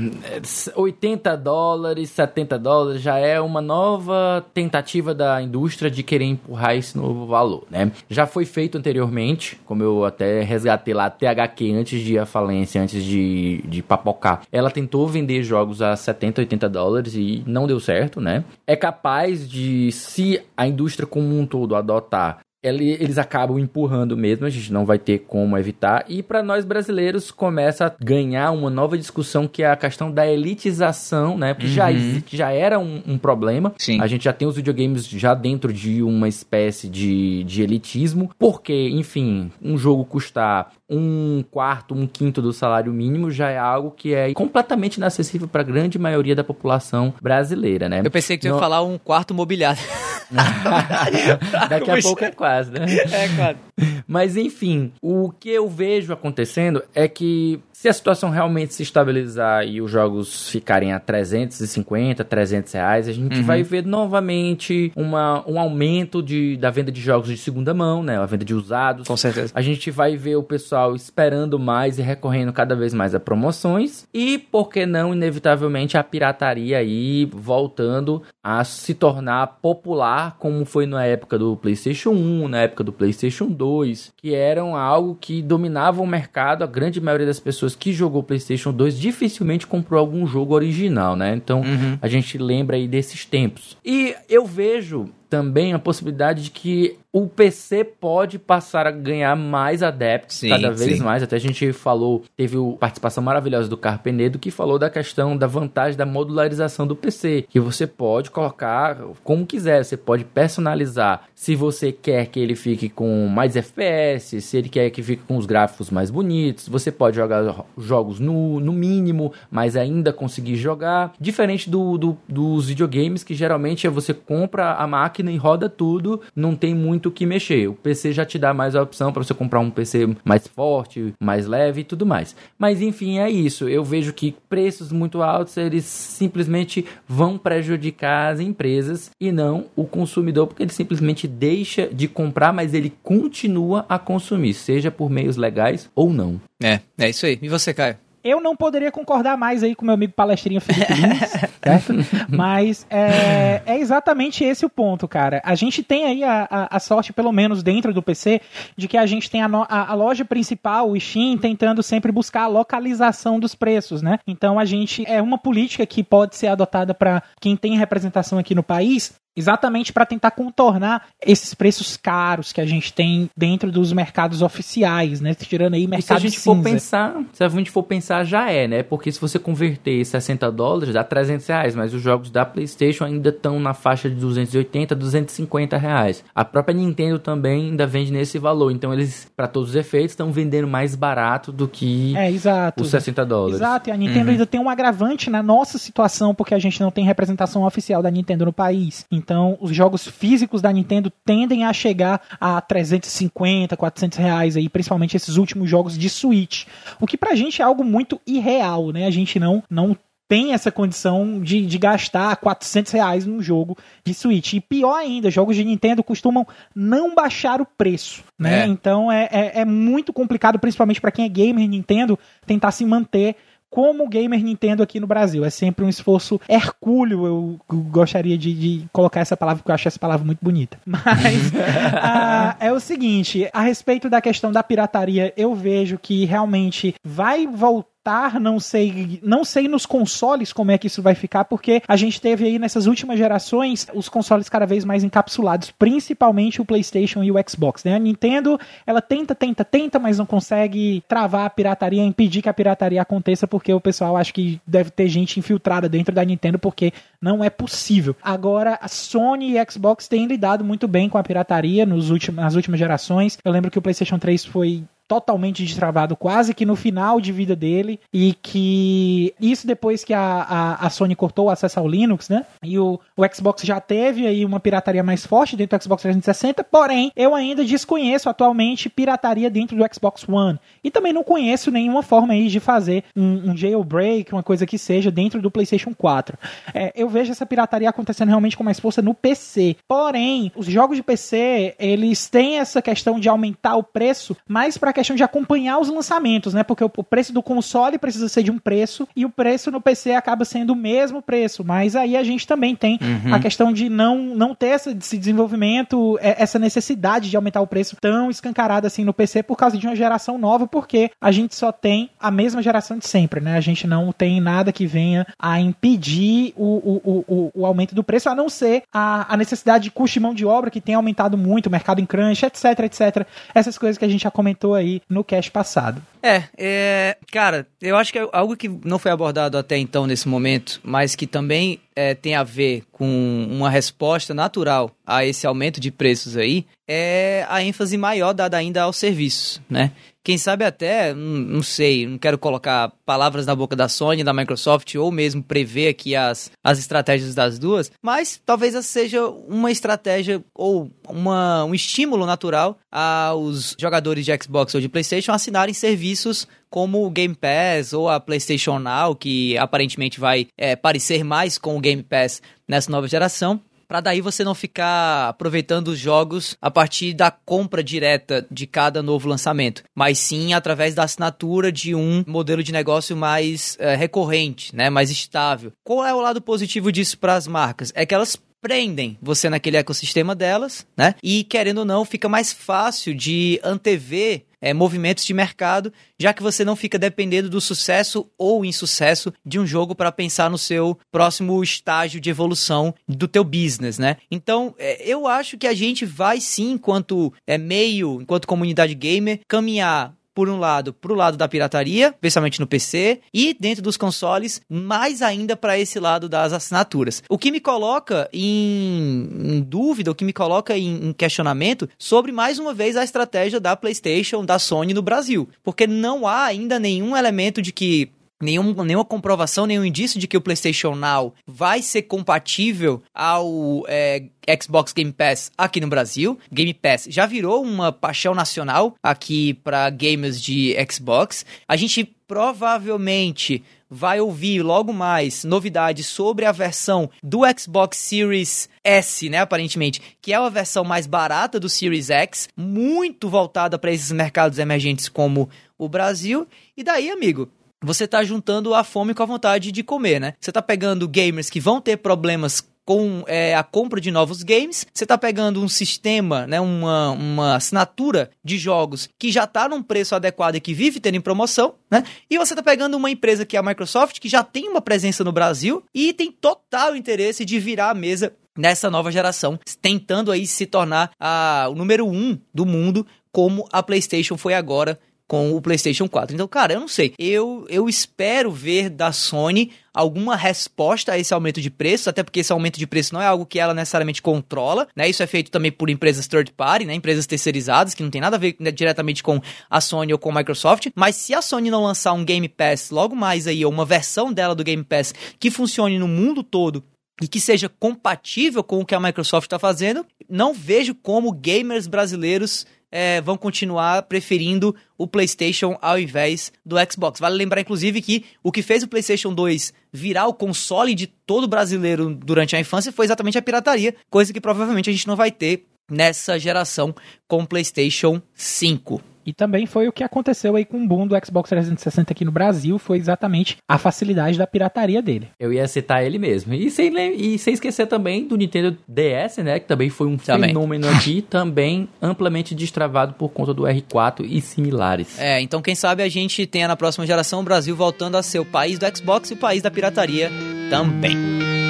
[0.75, 6.97] 80 dólares, 70 dólares já é uma nova tentativa da indústria de querer empurrar esse
[6.97, 7.93] novo valor, né?
[8.11, 12.83] Já foi feito anteriormente, como eu até resgatei lá a THQ antes de à falência,
[12.83, 14.43] antes de, de papocar.
[14.51, 18.45] Ela tentou vender jogos a 70, 80 dólares e não deu certo, né?
[18.67, 24.51] É capaz de, se a indústria como um todo adotar eles acabam empurrando mesmo, a
[24.51, 26.05] gente não vai ter como evitar.
[26.09, 30.27] E para nós brasileiros começa a ganhar uma nova discussão que é a questão da
[30.27, 31.55] elitização, né?
[31.55, 31.73] Porque uhum.
[31.73, 31.87] já,
[32.29, 33.73] já era um, um, problema.
[33.79, 34.01] Sim.
[34.01, 38.89] A gente já tem os videogames já dentro de uma espécie de, de elitismo, porque,
[38.91, 44.15] enfim, um jogo custar um quarto, um quinto do salário mínimo já é algo que
[44.15, 48.03] é completamente inacessível para a grande maioria da população brasileira, né?
[48.05, 49.81] Eu pensei que ia falar um quarto mobiliado.
[51.69, 52.87] Daqui a pouco é quase, né?
[53.13, 53.59] É, quase.
[54.07, 59.67] Mas enfim, o que eu vejo acontecendo é que se a situação realmente se estabilizar
[59.67, 63.45] e os jogos ficarem a 350, 300 reais, a gente uhum.
[63.45, 68.17] vai ver novamente uma, um aumento de, da venda de jogos de segunda mão, né?
[68.17, 69.07] A venda de usados.
[69.07, 69.53] Com certeza.
[69.55, 74.09] A gente vai ver o pessoal esperando mais e recorrendo cada vez mais a promoções.
[74.13, 80.87] E, por que não, inevitavelmente, a pirataria aí voltando a se tornar popular, como foi
[80.87, 86.01] na época do PlayStation 1, na época do PlayStation 2, que eram algo que dominava
[86.01, 86.65] o mercado.
[86.65, 91.17] A grande maioria das pessoas pessoas que jogou PlayStation 2 dificilmente comprou algum jogo original,
[91.17, 91.35] né?
[91.35, 91.99] Então uhum.
[92.01, 93.77] a gente lembra aí desses tempos.
[93.85, 99.83] E eu vejo também a possibilidade de que o PC pode passar a ganhar mais
[99.83, 101.03] adeptos sim, cada vez sim.
[101.03, 101.23] mais.
[101.23, 105.47] Até a gente falou, teve a participação maravilhosa do Carpenedo que falou da questão da
[105.47, 111.57] vantagem da modularização do PC, que você pode colocar como quiser, você pode personalizar se
[111.57, 115.47] você quer que ele fique com mais FPS, se ele quer que fique com os
[115.47, 121.15] gráficos mais bonitos, você pode jogar jogos no, no mínimo, mas ainda conseguir jogar.
[121.19, 126.21] Diferente do, do, dos videogames, que geralmente é você compra a máquina e roda tudo,
[126.35, 127.69] não tem muito muito o que mexer.
[127.69, 131.13] O PC já te dá mais a opção para você comprar um PC mais forte,
[131.21, 132.35] mais leve e tudo mais.
[132.59, 133.69] Mas enfim, é isso.
[133.69, 139.85] Eu vejo que preços muito altos eles simplesmente vão prejudicar as empresas e não o
[139.85, 145.37] consumidor, porque ele simplesmente deixa de comprar, mas ele continua a consumir, seja por meios
[145.37, 146.41] legais ou não.
[146.63, 147.39] É, é isso aí.
[147.43, 148.06] E você, Caio?
[148.27, 151.31] Eu não poderia concordar mais aí com meu amigo palestrinho Felipe Lins,
[151.63, 151.93] certo?
[152.29, 155.41] Mas é, é, exatamente esse o ponto, cara.
[155.45, 158.41] A gente tem aí a, a, a, sorte, pelo menos dentro do PC,
[158.77, 162.43] de que a gente tem a, no, a, loja principal, o Steam, tentando sempre buscar
[162.43, 164.19] a localização dos preços, né?
[164.27, 168.57] Então a gente é uma política que pode ser adotada para quem tem representação aqui
[168.57, 173.93] no país, exatamente para tentar contornar esses preços caros que a gente tem dentro dos
[173.93, 175.35] mercados oficiais, né?
[175.35, 176.57] Tirando aí mercado e se a gente cinza.
[176.57, 178.83] for pensar, se a gente for pensar já é, né?
[178.83, 183.29] Porque se você converter 60 dólares dá 300 reais, mas os jogos da PlayStation ainda
[183.29, 186.25] estão na faixa de 280, 250 reais.
[186.35, 190.33] A própria Nintendo também ainda vende nesse valor, então eles, para todos os efeitos, estão
[190.33, 192.83] vendendo mais barato do que é, exato.
[192.83, 193.57] os 60 dólares.
[193.57, 194.31] Exato, e a Nintendo uhum.
[194.33, 198.11] ainda tem um agravante na nossa situação porque a gente não tem representação oficial da
[198.11, 199.05] Nintendo no país.
[199.11, 199.26] Então,
[199.61, 205.37] os jogos físicos da Nintendo tendem a chegar a 350, 400 reais aí, principalmente esses
[205.37, 206.67] últimos jogos de Switch.
[207.01, 209.07] O que pra gente é algo muito irreal, né?
[209.07, 209.97] A gente não, não
[210.29, 214.55] tem essa condição de, de gastar 400 reais num jogo de Switch.
[214.55, 218.63] E pior ainda, jogos de Nintendo costumam não baixar o preço, né?
[218.63, 218.67] É.
[218.67, 223.37] Então é, é, é, muito complicado, principalmente para quem é gamer Nintendo, tentar se manter
[223.77, 225.45] como gamer Nintendo aqui no Brasil.
[225.45, 229.87] É sempre um esforço hercúleo, eu gostaria de, de colocar essa palavra, porque eu acho
[229.87, 230.79] essa palavra muito bonita.
[230.87, 236.95] Mas uh, é o seguinte, a respeito da questão da pirataria, eu vejo que realmente
[237.05, 237.96] vai voltar
[238.41, 242.21] não sei, não sei nos consoles como é que isso vai ficar, porque a gente
[242.21, 247.31] teve aí nessas últimas gerações os consoles cada vez mais encapsulados, principalmente o PlayStation e
[247.31, 247.95] o Xbox, né?
[247.95, 252.55] A Nintendo, ela tenta, tenta, tenta, mas não consegue travar a pirataria, impedir que a
[252.55, 256.93] pirataria aconteça, porque o pessoal acha que deve ter gente infiltrada dentro da Nintendo, porque
[257.21, 258.15] não é possível.
[258.23, 262.55] Agora, a Sony e Xbox têm lidado muito bem com a pirataria nos últimos, nas
[262.55, 263.39] últimas gerações.
[263.45, 267.55] Eu lembro que o PlayStation 3 foi totalmente destravado quase que no final de vida
[267.55, 272.29] dele e que isso depois que a, a, a, Sony cortou o acesso ao Linux,
[272.29, 272.45] né?
[272.63, 276.65] E o, o Xbox já teve aí uma pirataria mais forte dentro do Xbox 360,
[276.65, 282.03] porém eu ainda desconheço atualmente pirataria dentro do Xbox One e também não conheço nenhuma
[282.03, 286.39] forma aí de fazer um, um jailbreak, uma coisa que seja dentro do PlayStation 4.
[286.75, 289.77] É, eu vejo essa pirataria acontecendo realmente com mais força no PC.
[289.87, 294.93] Porém, os jogos de PC eles têm essa questão de aumentar o preço mais para
[294.97, 296.63] questão de acompanhar os lançamentos, né?
[296.63, 300.13] Porque o preço do console precisa ser de um preço e o preço no PC
[300.13, 301.65] acaba sendo o mesmo preço.
[301.65, 303.35] Mas aí a gente também tem uhum.
[303.35, 307.97] a questão de não, não ter esse desenvolvimento, é, essa necessidade de aumentar o preço
[308.01, 311.71] tão escancarada assim no PC por causa de uma geração nova, porque a gente só
[311.71, 313.57] tem a mesma geração de sempre, né?
[313.57, 318.03] A gente não tem nada que venha a impedir o, o, o, o aumento do
[318.03, 320.95] preço, a não ser a, a necessidade de custo de mão de obra que tem
[320.95, 323.27] aumentado muito, o mercado em crunch, etc, etc.
[323.55, 326.01] Essas coisas que a gente já comentou aí aí no cast passado.
[326.23, 330.29] É, é, cara, eu acho que é algo que não foi abordado até então nesse
[330.29, 335.81] momento, mas que também é, tem a ver com uma resposta natural a esse aumento
[335.81, 339.93] de preços aí, é a ênfase maior dada ainda aos serviços, né?
[340.27, 344.93] Quem sabe até, não sei, não quero colocar palavras na boca da Sony, da Microsoft,
[344.97, 350.43] ou mesmo prever aqui as, as estratégias das duas, mas talvez essa seja uma estratégia
[350.53, 357.07] ou uma, um estímulo natural aos jogadores de Xbox ou de PlayStation assinarem serviços como
[357.07, 361.81] o Game Pass ou a PlayStation Now, que aparentemente vai é, parecer mais com o
[361.81, 367.15] Game Pass nessa nova geração para daí você não ficar aproveitando os jogos a partir
[367.15, 372.63] da compra direta de cada novo lançamento, mas sim através da assinatura de um modelo
[372.63, 375.73] de negócio mais é, recorrente, né, mais estável.
[375.85, 377.93] Qual é o lado positivo disso para as marcas?
[377.95, 381.15] É que elas prendem você naquele ecossistema delas, né?
[381.23, 386.43] E querendo ou não, fica mais fácil de antever é, movimentos de mercado, já que
[386.43, 390.99] você não fica dependendo do sucesso ou insucesso de um jogo para pensar no seu
[391.13, 394.17] próximo estágio de evolução do teu business, né?
[394.29, 399.41] Então, é, eu acho que a gente vai sim, enquanto é, meio, enquanto comunidade gamer,
[399.47, 403.97] caminhar por um lado, para o lado da pirataria, especialmente no PC, e dentro dos
[403.97, 407.23] consoles, mais ainda para esse lado das assinaturas.
[407.27, 412.33] O que me coloca em, em dúvida, o que me coloca em, em questionamento sobre,
[412.33, 415.49] mais uma vez, a estratégia da PlayStation, da Sony no Brasil.
[415.65, 420.37] Porque não há ainda nenhum elemento de que nenhum, nenhuma comprovação, nenhum indício de que
[420.37, 424.25] o PlayStation Now vai ser compatível ao é,
[424.61, 426.39] Xbox Game Pass aqui no Brasil.
[426.53, 431.45] Game Pass já virou uma paixão nacional aqui para gamers de Xbox.
[431.67, 439.29] A gente provavelmente vai ouvir logo mais novidades sobre a versão do Xbox Series S,
[439.29, 444.11] né, aparentemente, que é a versão mais barata do Series X, muito voltada para esses
[444.11, 446.47] mercados emergentes como o Brasil.
[446.77, 447.49] E daí, amigo,
[447.87, 450.35] você está juntando a fome com a vontade de comer, né?
[450.41, 454.87] Você está pegando gamers que vão ter problemas com é, a compra de novos games.
[454.93, 459.83] Você está pegando um sistema, né, uma, uma assinatura de jogos que já está num
[459.83, 462.05] preço adequado e que vive tendo em promoção, né?
[462.31, 465.25] E você está pegando uma empresa que é a Microsoft, que já tem uma presença
[465.25, 470.47] no Brasil e tem total interesse de virar a mesa nessa nova geração, tentando aí
[470.47, 475.61] se tornar a, o número um do mundo, como a PlayStation foi agora com o
[475.61, 476.35] PlayStation 4.
[476.35, 477.15] Então, cara, eu não sei.
[477.19, 482.41] Eu, eu espero ver da Sony alguma resposta a esse aumento de preço, até porque
[482.41, 485.09] esse aumento de preço não é algo que ela necessariamente controla, né?
[485.09, 486.95] Isso é feito também por empresas third party, né?
[486.95, 490.31] Empresas terceirizadas, que não tem nada a ver né, diretamente com a Sony ou com
[490.31, 490.89] a Microsoft.
[490.95, 494.33] Mas se a Sony não lançar um Game Pass logo mais aí, ou uma versão
[494.33, 496.85] dela do Game Pass que funcione no mundo todo
[497.23, 501.87] e que seja compatível com o que a Microsoft está fazendo, não vejo como gamers
[501.87, 502.67] brasileiros
[502.99, 507.21] é, vão continuar preferindo o PlayStation ao invés do Xbox.
[507.21, 511.47] Vale lembrar, inclusive, que o que fez o PlayStation 2 virar o console de todo
[511.47, 515.31] brasileiro durante a infância foi exatamente a pirataria, coisa que provavelmente a gente não vai
[515.31, 516.95] ter nessa geração
[517.29, 519.16] com o PlayStation 5.
[519.27, 522.31] E também foi o que aconteceu aí com o boom do Xbox 360 aqui no
[522.31, 525.29] Brasil, foi exatamente a facilidade da pirataria dele.
[525.39, 526.55] Eu ia citar ele mesmo.
[526.55, 530.51] E sem, e sem esquecer também do Nintendo DS, né, que também foi um também.
[530.51, 535.19] fenômeno aqui, também amplamente destravado por conta do R4 e similares.
[535.19, 538.39] É, então quem sabe a gente tenha na próxima geração o Brasil voltando a ser
[538.39, 540.31] o país do Xbox e o país da pirataria
[540.71, 541.66] também.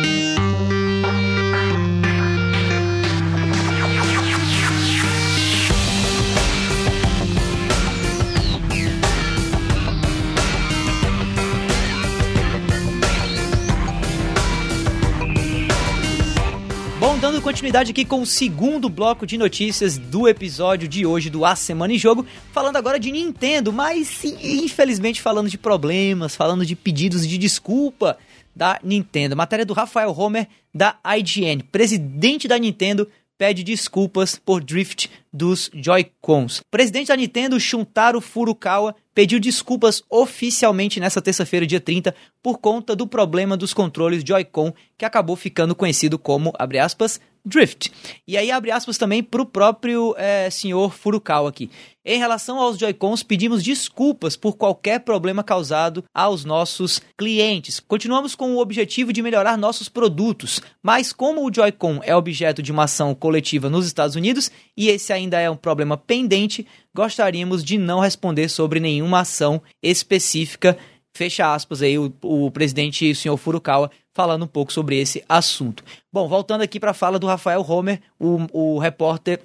[17.56, 21.94] Continuidade aqui com o segundo bloco de notícias do episódio de hoje do A Semana
[21.94, 27.38] em Jogo, falando agora de Nintendo, mas infelizmente falando de problemas, falando de pedidos de
[27.38, 28.18] desculpa
[28.54, 29.34] da Nintendo.
[29.34, 36.62] Matéria do Rafael Homer da IGN, presidente da Nintendo, pede desculpas por drift dos Joy-Cons.
[36.70, 43.06] Presidente da Nintendo, Shuntaro Furukawa, pediu desculpas oficialmente nessa terça-feira, dia 30, por conta do
[43.06, 47.92] problema dos controles Joy-Con, que acabou ficando conhecido como, abre aspas, Drift.
[48.26, 51.70] E aí abre aspas também para o próprio é, senhor Furukawa aqui.
[52.08, 57.80] Em relação aos Joy-Cons, pedimos desculpas por qualquer problema causado aos nossos clientes.
[57.80, 62.70] Continuamos com o objetivo de melhorar nossos produtos, mas como o Joy-Con é objeto de
[62.70, 67.78] uma ação coletiva nos Estados Unidos e esse ainda é um problema pendente, gostaríamos de
[67.78, 70.76] não responder sobre nenhuma ação específica.
[71.16, 75.82] Fecha aspas aí o, o presidente, o senhor Furukawa, falando um pouco sobre esse assunto.
[76.12, 79.40] Bom, voltando aqui para a fala do Rafael Homer, o, o repórter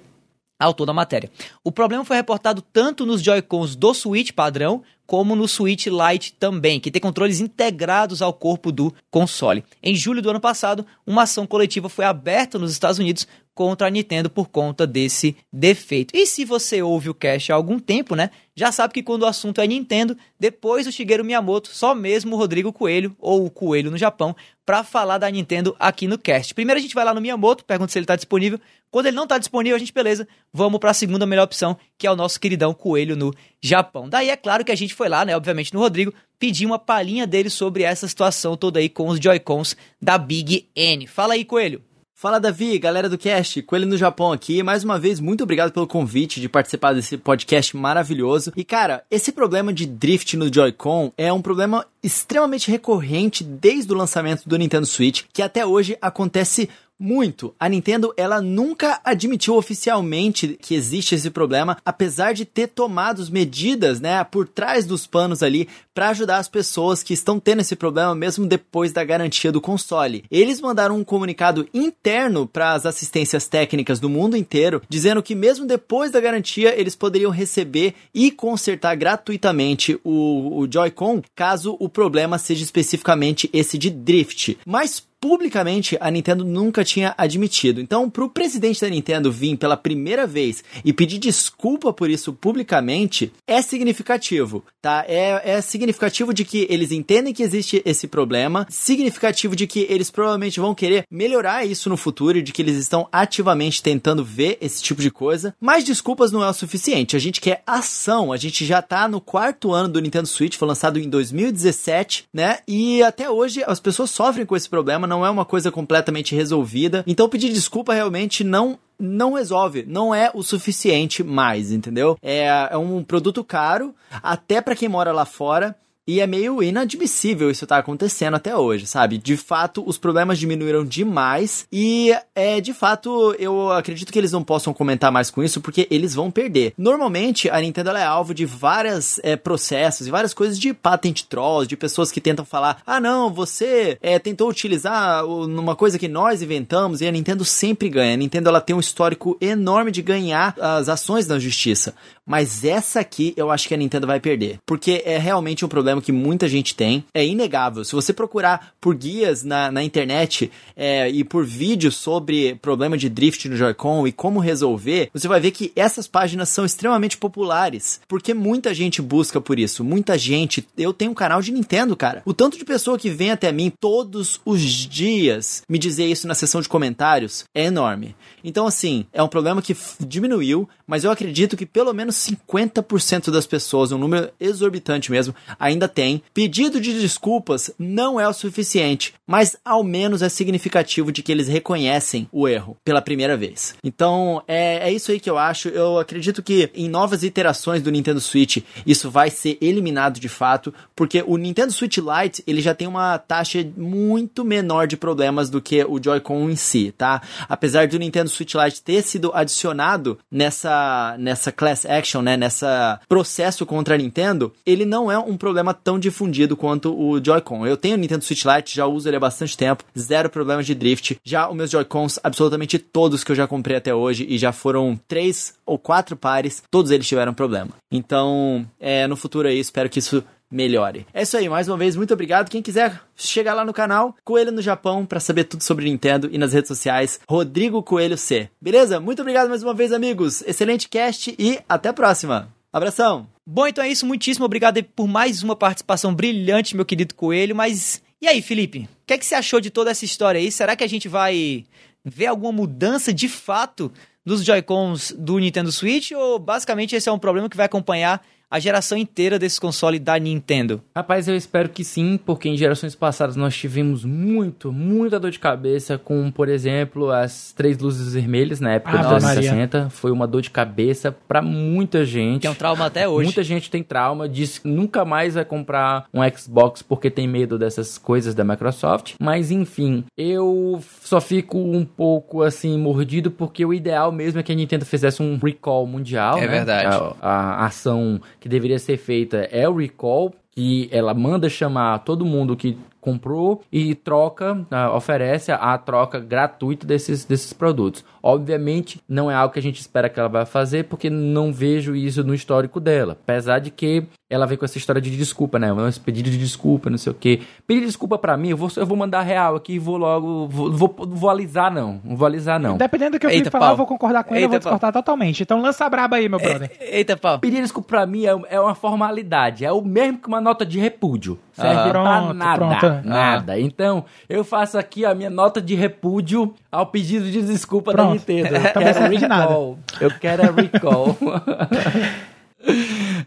[0.64, 1.30] autor da matéria.
[1.64, 6.80] O problema foi reportado tanto nos Joy-Cons do Switch padrão, como no Switch Lite também,
[6.80, 9.64] que tem controles integrados ao corpo do console.
[9.82, 13.90] Em julho do ano passado, uma ação coletiva foi aberta nos Estados Unidos contra a
[13.90, 16.16] Nintendo por conta desse defeito.
[16.16, 19.26] E se você ouve o cast há algum tempo, né, já sabe que quando o
[19.26, 23.90] assunto é Nintendo, depois do Shigeru Miyamoto, só mesmo o Rodrigo Coelho, ou o Coelho
[23.90, 24.34] no Japão,
[24.64, 26.54] para falar da Nintendo aqui no cast.
[26.54, 28.60] Primeiro a gente vai lá no Miyamoto, pergunta se ele está disponível.
[28.90, 32.06] Quando ele não está disponível, a gente, beleza, vamos para a segunda melhor opção, que
[32.06, 34.08] é o nosso queridão Coelho no Japão.
[34.08, 37.26] Daí é claro que a gente foi lá, né, obviamente no Rodrigo, pedir uma palhinha
[37.26, 41.06] dele sobre essa situação toda aí com os Joy-Cons da Big N.
[41.06, 41.82] Fala aí, Coelho.
[42.22, 44.62] Fala Davi, galera do cast, Coelho no Japão aqui.
[44.62, 48.52] Mais uma vez, muito obrigado pelo convite de participar desse podcast maravilhoso.
[48.56, 53.96] E cara, esse problema de drift no Joy-Con é um problema extremamente recorrente desde o
[53.96, 56.70] lançamento do Nintendo Switch, que até hoje acontece
[57.02, 57.52] muito.
[57.58, 64.00] A Nintendo, ela nunca admitiu oficialmente que existe esse problema, apesar de ter tomado medidas,
[64.00, 68.14] né, por trás dos panos ali para ajudar as pessoas que estão tendo esse problema
[68.14, 70.24] mesmo depois da garantia do console.
[70.30, 75.66] Eles mandaram um comunicado interno para as assistências técnicas do mundo inteiro, dizendo que mesmo
[75.66, 82.38] depois da garantia eles poderiam receber e consertar gratuitamente o, o Joy-Con caso o problema
[82.38, 84.58] seja especificamente esse de drift.
[84.64, 87.80] Mas publicamente a Nintendo nunca tinha admitido.
[87.80, 92.32] Então, para o presidente da Nintendo vir pela primeira vez e pedir desculpa por isso
[92.32, 95.04] publicamente é significativo, tá?
[95.06, 100.10] É, é significativo de que eles entendem que existe esse problema, significativo de que eles
[100.10, 104.58] provavelmente vão querer melhorar isso no futuro e de que eles estão ativamente tentando ver
[104.60, 105.54] esse tipo de coisa.
[105.60, 107.14] Mas desculpas não é o suficiente.
[107.14, 108.32] A gente quer ação.
[108.32, 112.58] A gente já tá no quarto ano do Nintendo Switch, foi lançado em 2017, né?
[112.66, 117.04] E até hoje as pessoas sofrem com esse problema não é uma coisa completamente resolvida.
[117.06, 122.16] Então pedir desculpa realmente não não resolve, não é o suficiente mais, entendeu?
[122.22, 123.92] É, é um produto caro,
[124.22, 125.76] até para quem mora lá fora.
[126.06, 129.18] E é meio inadmissível isso estar tá acontecendo até hoje, sabe?
[129.18, 134.42] De fato, os problemas diminuíram demais e é de fato eu acredito que eles não
[134.42, 136.74] possam comentar mais com isso porque eles vão perder.
[136.76, 141.68] Normalmente a Nintendo é alvo de vários é, processos e várias coisas de patent trolls,
[141.68, 146.42] de pessoas que tentam falar: ah não, você é, tentou utilizar uma coisa que nós
[146.42, 148.14] inventamos e a Nintendo sempre ganha.
[148.14, 151.94] A Nintendo ela tem um histórico enorme de ganhar as ações na justiça.
[152.24, 154.58] Mas essa aqui eu acho que a Nintendo vai perder.
[154.64, 157.04] Porque é realmente um problema que muita gente tem.
[157.12, 157.84] É inegável.
[157.84, 163.08] Se você procurar por guias na, na internet é, e por vídeos sobre problema de
[163.08, 168.00] drift no Joy-Con e como resolver, você vai ver que essas páginas são extremamente populares.
[168.08, 169.84] Porque muita gente busca por isso.
[169.84, 170.66] Muita gente.
[170.76, 172.22] Eu tenho um canal de Nintendo, cara.
[172.24, 176.34] O tanto de pessoa que vem até mim todos os dias me dizer isso na
[176.34, 178.14] seção de comentários é enorme.
[178.44, 183.46] Então, assim, é um problema que diminuiu, mas eu acredito que pelo menos 50% das
[183.46, 186.22] pessoas, um número exorbitante mesmo, ainda tem.
[186.32, 191.48] Pedido de desculpas não é o suficiente, mas ao menos é significativo de que eles
[191.48, 193.74] reconhecem o erro pela primeira vez.
[193.84, 195.68] Então, é, é isso aí que eu acho.
[195.68, 200.72] Eu acredito que em novas iterações do Nintendo Switch, isso vai ser eliminado de fato,
[200.94, 205.60] porque o Nintendo Switch Lite, ele já tem uma taxa muito menor de problemas do
[205.60, 207.22] que o Joy-Con em si, tá?
[207.48, 213.64] Apesar do Nintendo Switch Lite ter sido adicionado nessa, nessa class action, né, nessa processo
[213.66, 217.66] contra a Nintendo, ele não é um problema tão difundido quanto o Joy-Con.
[217.66, 220.74] Eu tenho o Nintendo Switch Lite, já uso ele há bastante tempo, zero problemas de
[220.74, 221.18] drift.
[221.24, 224.98] Já os meus Joy-Cons, absolutamente todos que eu já comprei até hoje, e já foram
[225.08, 227.70] três ou quatro pares, todos eles tiveram problema.
[227.90, 231.06] Então, é, no futuro aí, espero que isso melhore.
[231.14, 232.50] É isso aí, mais uma vez, muito obrigado.
[232.50, 236.36] Quem quiser chegar lá no canal, Coelho no Japão, para saber tudo sobre Nintendo e
[236.36, 238.50] nas redes sociais, Rodrigo Coelho C.
[238.60, 239.00] Beleza?
[239.00, 240.42] Muito obrigado mais uma vez, amigos.
[240.42, 242.52] Excelente cast e até a próxima.
[242.72, 243.28] Abração.
[243.46, 244.06] Bom, então é isso.
[244.06, 247.54] Muitíssimo obrigado por mais uma participação brilhante, meu querido Coelho.
[247.54, 248.88] Mas e aí, Felipe?
[249.02, 250.50] O que, é que você achou de toda essa história aí?
[250.50, 251.64] Será que a gente vai
[252.04, 253.92] ver alguma mudança de fato
[254.24, 256.12] nos Joy-Cons do Nintendo Switch?
[256.12, 260.18] Ou basicamente esse é um problema que vai acompanhar a geração inteira desse console da
[260.18, 260.82] Nintendo?
[260.94, 265.38] Rapaz, eu espero que sim, porque em gerações passadas nós tivemos muito, muita dor de
[265.38, 269.88] cabeça com, por exemplo, as três luzes vermelhas na época ah, dos 360.
[269.88, 272.42] Foi uma dor de cabeça para muita gente.
[272.42, 273.24] Tem um trauma até hoje.
[273.24, 277.58] Muita gente tem trauma, diz que nunca mais vai comprar um Xbox porque tem medo
[277.58, 279.14] dessas coisas da Microsoft.
[279.18, 284.52] Mas enfim, eu só fico um pouco assim mordido porque o ideal mesmo é que
[284.52, 286.36] a Nintendo fizesse um recall mundial.
[286.36, 286.48] É né?
[286.48, 287.14] verdade.
[287.22, 292.26] A, a ação que deveria ser feita é o recall, que ela manda chamar todo
[292.26, 298.04] mundo que comprou e troca, uh, oferece a troca gratuita desses, desses produtos.
[298.22, 301.96] Obviamente, não é algo que a gente espera que ela vai fazer, porque não vejo
[301.96, 303.18] isso no histórico dela.
[303.20, 305.68] Apesar de que ela vem com essa história de desculpa, né?
[305.88, 307.42] Esse pedido de desculpa, não sei o quê.
[307.66, 310.48] Pedir desculpa para mim, eu vou, eu vou mandar real aqui e vou logo.
[310.48, 312.00] Vou, vou, vou alisar, não.
[312.02, 312.78] Não vou alisar, não.
[312.78, 314.92] Dependendo do que eu Eita, falar, eu vou concordar com ele, Eita, eu vou discordar
[314.92, 315.42] totalmente.
[315.42, 316.70] Então lança a braba aí, meu brother.
[316.80, 317.38] Eita, pau.
[317.40, 319.66] Pedir desculpa pra mim é, é uma formalidade.
[319.66, 321.38] É o mesmo que uma nota de repúdio.
[321.52, 322.56] Serve ah, pronto, pra nada.
[322.56, 323.06] Pronto.
[323.06, 323.52] Nada.
[323.52, 323.60] Ah.
[323.60, 328.06] Então, eu faço aqui a minha nota de repúdio ao pedido de desculpa pronto.
[328.06, 328.56] da Nintendo.
[328.56, 329.78] Eu quero recall.
[330.00, 331.18] Eu quero recall.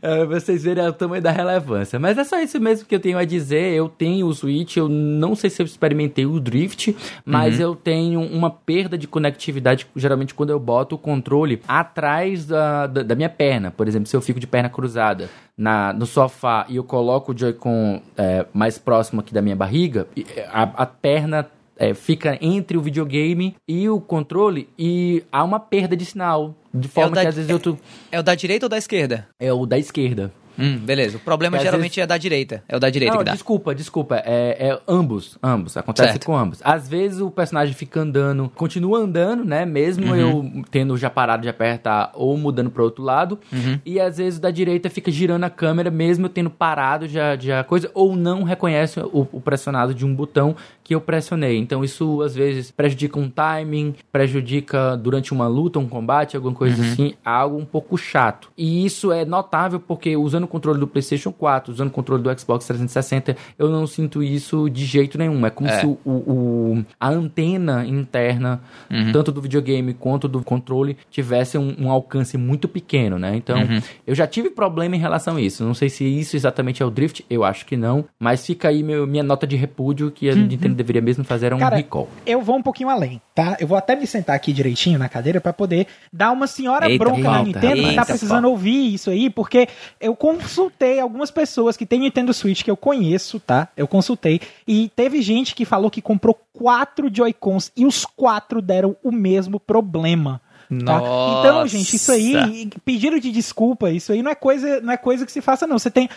[0.01, 1.99] é, vocês verem o tamanho da relevância.
[1.99, 3.73] Mas é só isso mesmo que eu tenho a dizer.
[3.73, 7.61] Eu tenho o Switch, eu não sei se eu experimentei o Drift, mas uhum.
[7.61, 13.03] eu tenho uma perda de conectividade, geralmente quando eu boto o controle atrás da, da,
[13.03, 13.71] da minha perna.
[13.71, 17.37] Por exemplo, se eu fico de perna cruzada na, no sofá e eu coloco o
[17.37, 20.07] Joy-Con é, mais próximo aqui da minha barriga,
[20.51, 21.47] a, a perna
[21.77, 26.55] é, fica entre o videogame e o controle e há uma perda de sinal.
[26.73, 27.77] De forma é da, que às vezes eu tô...
[28.11, 29.27] É o da direita ou da esquerda?
[29.39, 30.31] É o da esquerda.
[30.57, 31.17] Hum, beleza.
[31.17, 32.03] O problema geralmente vezes...
[32.03, 32.63] é da direita.
[32.67, 33.31] É o da direita Não, que dá.
[33.33, 34.21] Desculpa, desculpa.
[34.25, 35.37] É, é ambos.
[35.41, 35.77] Ambos.
[35.77, 36.25] Acontece certo.
[36.25, 36.59] com ambos.
[36.63, 39.65] Às vezes o personagem fica andando, continua andando, né?
[39.65, 40.15] Mesmo uhum.
[40.15, 43.39] eu tendo já parado de apertar ou mudando para outro lado.
[43.51, 43.79] Uhum.
[43.85, 47.35] E às vezes o da direita fica girando a câmera, mesmo eu tendo parado já,
[47.35, 51.57] já coisa, ou não reconhece o, o pressionado de um botão que eu pressionei.
[51.57, 56.81] Então isso às vezes prejudica um timing, prejudica durante uma luta, um combate, alguma coisa
[56.81, 56.91] uhum.
[56.91, 58.51] assim, algo um pouco chato.
[58.57, 62.39] E isso é notável porque usando o controle do PlayStation 4, usando o controle do
[62.39, 65.45] Xbox 360, eu não sinto isso de jeito nenhum.
[65.45, 65.79] É como é.
[65.79, 69.11] se o, o, a antena interna, uhum.
[69.11, 73.35] tanto do videogame quanto do controle, tivesse um, um alcance muito pequeno, né?
[73.35, 73.81] Então, uhum.
[74.05, 75.63] eu já tive problema em relação a isso.
[75.63, 78.83] Não sei se isso exatamente é o drift, eu acho que não, mas fica aí
[78.83, 80.45] meu, minha nota de repúdio que a uhum.
[80.45, 82.07] Nintendo deveria mesmo fazer um Cara, recall.
[82.25, 83.57] Eu vou um pouquinho além, tá?
[83.59, 87.03] Eu vou até me sentar aqui direitinho na cadeira para poder dar uma senhora eita,
[87.03, 89.67] bronca na Nintendo eita, que tá precisando ouvir isso aí, porque
[89.99, 93.69] eu consultei algumas pessoas que têm Nintendo Switch que eu conheço, tá?
[93.75, 98.95] Eu consultei e teve gente que falou que comprou quatro Joy-Cons e os quatro deram
[99.03, 100.41] o mesmo problema.
[100.83, 100.97] Tá?
[101.39, 105.25] Então, gente, isso aí, pedido de desculpa, isso aí não é coisa, não é coisa
[105.25, 105.77] que se faça, não.
[105.77, 106.09] Você tem.